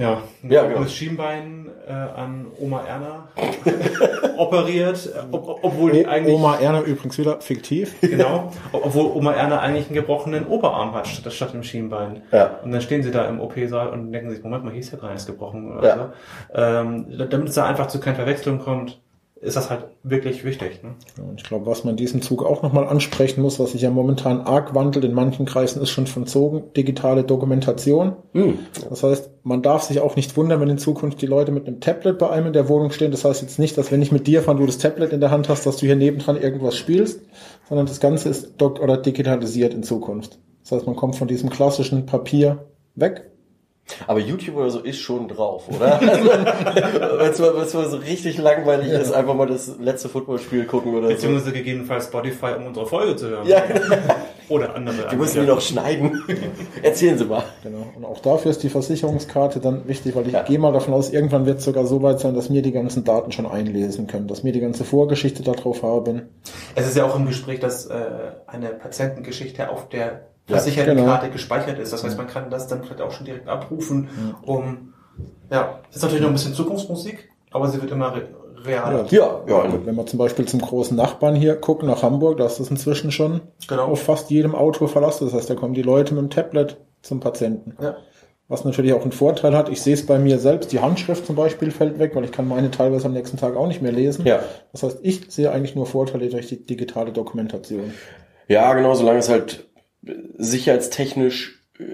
[0.00, 0.86] ja, ein Ja, gebrochenes genau.
[0.88, 3.28] Schienbein äh, an Oma Erna
[4.36, 8.00] operiert, ob, ob- obwohl die eigentlich Oma Erna übrigens wieder fiktiv.
[8.00, 12.22] Genau, ob- obwohl Oma Erna eigentlich einen gebrochenen Oberarm hat, statt, statt dem Schienbein.
[12.32, 12.58] Ja.
[12.64, 14.98] Und dann stehen sie da im OP-Saal und denken sich, Moment mal, hier ist ja
[14.98, 15.96] gar nichts gebrochen oder Ja.
[15.96, 16.60] so.
[16.60, 19.00] Ähm, damit es da einfach zu keinen Verwechslungen kommt,
[19.42, 20.82] ist das halt wirklich wichtig.
[20.82, 20.94] Ne?
[21.18, 23.90] Und ich glaube, was man in diesem Zug auch nochmal ansprechen muss, was sich ja
[23.90, 28.16] momentan arg wandelt, in manchen Kreisen ist schon verzogen, digitale Dokumentation.
[28.90, 31.80] Das heißt, man darf sich auch nicht wundern, wenn in Zukunft die Leute mit einem
[31.80, 33.12] Tablet bei einem in der Wohnung stehen.
[33.12, 35.30] Das heißt jetzt nicht, dass wenn ich mit dir fahre, du das Tablet in der
[35.30, 37.22] Hand hast, dass du hier nebendran irgendwas spielst,
[37.66, 40.38] sondern das Ganze ist dok oder digitalisiert in Zukunft.
[40.64, 43.30] Das heißt, man kommt von diesem klassischen Papier weg.
[44.06, 46.00] Aber YouTube oder so ist schon drauf, oder?
[47.20, 51.08] Also, wenn es mal so richtig langweilig ist, einfach mal das letzte Footballspiel gucken oder
[51.08, 51.14] so.
[51.14, 53.46] Beziehungsweise gegebenenfalls Spotify, um unsere Folge zu hören.
[53.46, 53.62] Ja,
[54.48, 55.06] Oder andere.
[55.10, 56.24] die müssen die noch schneiden.
[56.82, 57.44] Erzählen Sie mal.
[57.62, 57.86] Genau.
[57.96, 60.42] Und auch dafür ist die Versicherungskarte dann wichtig, weil ich Ja.
[60.42, 63.04] gehe mal davon aus, irgendwann wird es sogar so weit sein, dass mir die ganzen
[63.04, 66.22] Daten schon einlesen können, dass mir die ganze Vorgeschichte darauf haben.
[66.74, 67.94] Es ist ja auch im Gespräch, dass äh,
[68.48, 71.08] eine Patientengeschichte auf der Ja, versicherten genau.
[71.08, 71.92] Karte gespeichert ist.
[71.92, 74.08] Das heißt, man kann das dann vielleicht auch schon direkt abrufen,
[74.42, 74.92] um
[75.50, 78.22] ja, ist natürlich noch ein bisschen Zukunftsmusik, aber sie wird immer re
[78.64, 79.06] realer.
[79.10, 79.64] Ja, ja.
[79.84, 83.10] Wenn wir zum Beispiel zum großen Nachbarn hier gucken, nach Hamburg, da ist das inzwischen
[83.10, 83.86] schon Genau.
[83.86, 85.24] auf fast jedem Auto verlassen.
[85.24, 87.74] Das heißt, da kommen die Leute mit dem Tablet zum Patienten.
[87.82, 87.96] Ja.
[88.48, 91.36] Was natürlich auch einen Vorteil hat, ich sehe es bei mir selbst, die Handschrift zum
[91.36, 94.26] Beispiel fällt weg, weil ich kann meine teilweise am nächsten Tag auch nicht mehr lesen.
[94.26, 94.40] Ja.
[94.72, 97.94] Das heißt, ich sehe eigentlich nur Vorteile durch die digitale Dokumentation.
[98.48, 99.69] Ja, genau, solange es halt
[100.38, 101.84] sicherheitstechnisch äh,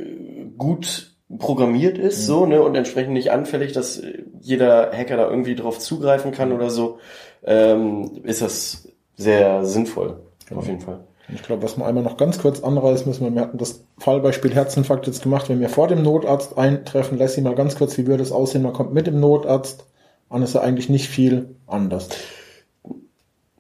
[0.57, 4.01] gut programmiert ist, so, ne, und entsprechend nicht anfällig, dass
[4.41, 6.99] jeder Hacker da irgendwie drauf zugreifen kann oder so,
[7.45, 10.21] ähm, ist das sehr sinnvoll.
[10.55, 11.01] Auf jeden Fall.
[11.33, 15.09] Ich glaube, was wir einmal noch ganz kurz anreißen müssen, wir hatten das Fallbeispiel Herzinfarkt
[15.09, 18.23] jetzt gemacht, wenn wir vor dem Notarzt eintreffen, lässt sie mal ganz kurz, wie würde
[18.23, 19.87] es aussehen, man kommt mit dem Notarzt
[20.29, 22.09] an, ist ja eigentlich nicht viel anders.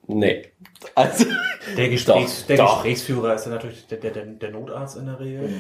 [0.06, 0.42] Nee.
[0.94, 1.24] Also,
[1.76, 2.74] Der, Gesprächs Doch, der doch.
[2.74, 5.50] Gesprächsführer ist ja natürlich der, der, der, der Notarzt in der Regel.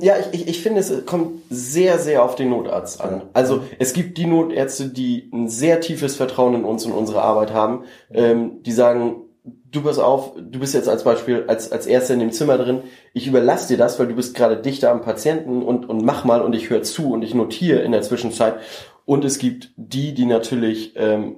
[0.00, 3.22] Ja, ich, ich, ich finde, es kommt sehr, sehr auf den Notarzt an.
[3.32, 7.52] Also es gibt die Notärzte, die ein sehr tiefes Vertrauen in uns und unsere Arbeit
[7.52, 9.22] haben, ähm, die sagen,
[9.70, 12.82] du pass auf, du bist jetzt als Beispiel als, als Erster in dem Zimmer drin,
[13.12, 16.42] ich überlasse dir das, weil du bist gerade dichter am Patienten und, und mach mal
[16.42, 18.56] und ich höre zu und ich notiere in der Zwischenzeit.
[19.04, 21.36] Und es gibt die, die natürlich ähm,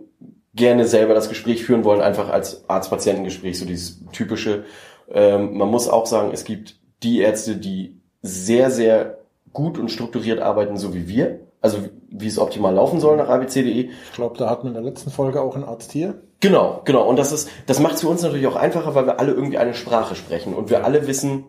[0.59, 4.64] gerne selber das Gespräch führen wollen, einfach als Arzt-Patientengespräch, so dieses typische.
[5.11, 9.18] Ähm, man muss auch sagen, es gibt die Ärzte, die sehr, sehr
[9.55, 11.40] gut und strukturiert arbeiten, so wie wir.
[11.61, 11.79] Also
[12.11, 13.88] wie es optimal laufen soll nach abc.de.
[13.88, 16.23] Ich glaube, da hatten wir in der letzten Folge auch einen Arzt hier.
[16.40, 17.09] Genau, genau.
[17.09, 19.59] Und das ist, das macht es für uns natürlich auch einfacher, weil wir alle irgendwie
[19.59, 21.44] eine Sprache sprechen und wir alle wissen,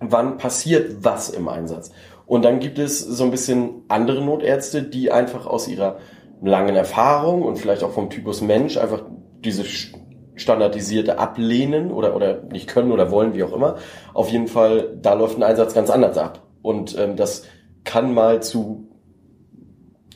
[0.00, 1.90] wann passiert was im Einsatz.
[2.26, 5.98] Und dann gibt es so ein bisschen andere Notärzte, die einfach aus ihrer
[6.42, 9.02] langen Erfahrung und vielleicht auch vom Typus Mensch einfach
[9.44, 9.64] diese
[10.40, 13.76] standardisierte ablehnen oder, oder nicht können oder wollen, wie auch immer.
[14.14, 16.42] Auf jeden Fall, da läuft ein Einsatz ganz anders ab.
[16.62, 17.44] Und ähm, das
[17.84, 18.86] kann mal zu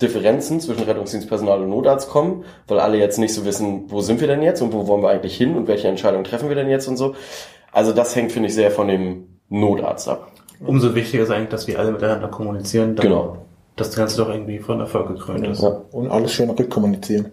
[0.00, 4.28] Differenzen zwischen Rettungsdienstpersonal und Notarzt kommen, weil alle jetzt nicht so wissen, wo sind wir
[4.28, 6.88] denn jetzt und wo wollen wir eigentlich hin und welche Entscheidungen treffen wir denn jetzt
[6.88, 7.14] und so.
[7.70, 10.32] Also das hängt, finde ich, sehr von dem Notarzt ab.
[10.60, 13.12] Umso wichtiger ist eigentlich, dass wir alle miteinander kommunizieren, damit
[13.76, 15.62] Das Ganze doch irgendwie von Erfolg gekrönt ist.
[15.62, 15.84] Ja.
[15.90, 17.32] Und alles schön rückkommunizieren.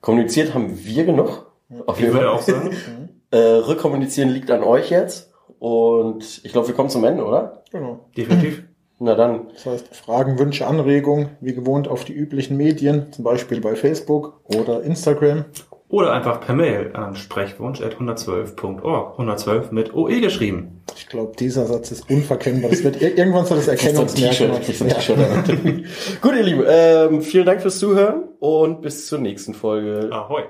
[0.00, 1.46] Kommuniziert haben wir genug.
[1.86, 2.28] Auf jeden Fall.
[2.28, 2.70] auch sagen,
[3.32, 5.32] Äh, Rückkommunizieren liegt an euch jetzt.
[5.58, 7.64] Und ich glaube, wir kommen zum Ende, oder?
[7.72, 8.08] Genau.
[8.16, 8.62] definitiv.
[8.98, 13.60] Na dann, Das heißt, Fragen, Wünsche, Anregungen, wie gewohnt auf die üblichen Medien, zum Beispiel
[13.60, 15.44] bei Facebook oder Instagram.
[15.88, 19.12] Oder einfach per Mail an sprechwunsch.112.org.
[19.12, 20.82] 112 mit OE geschrieben.
[20.96, 22.70] Ich glaube, dieser Satz ist unverkennbar.
[22.70, 24.50] Das wird ir- irgendwann so das Erkennungsmerkmal.
[24.56, 25.84] Ein T-Shirt.
[26.22, 30.08] Gut, ihr Lieben, ähm, vielen Dank fürs Zuhören und bis zur nächsten Folge.
[30.12, 30.42] Ahoi.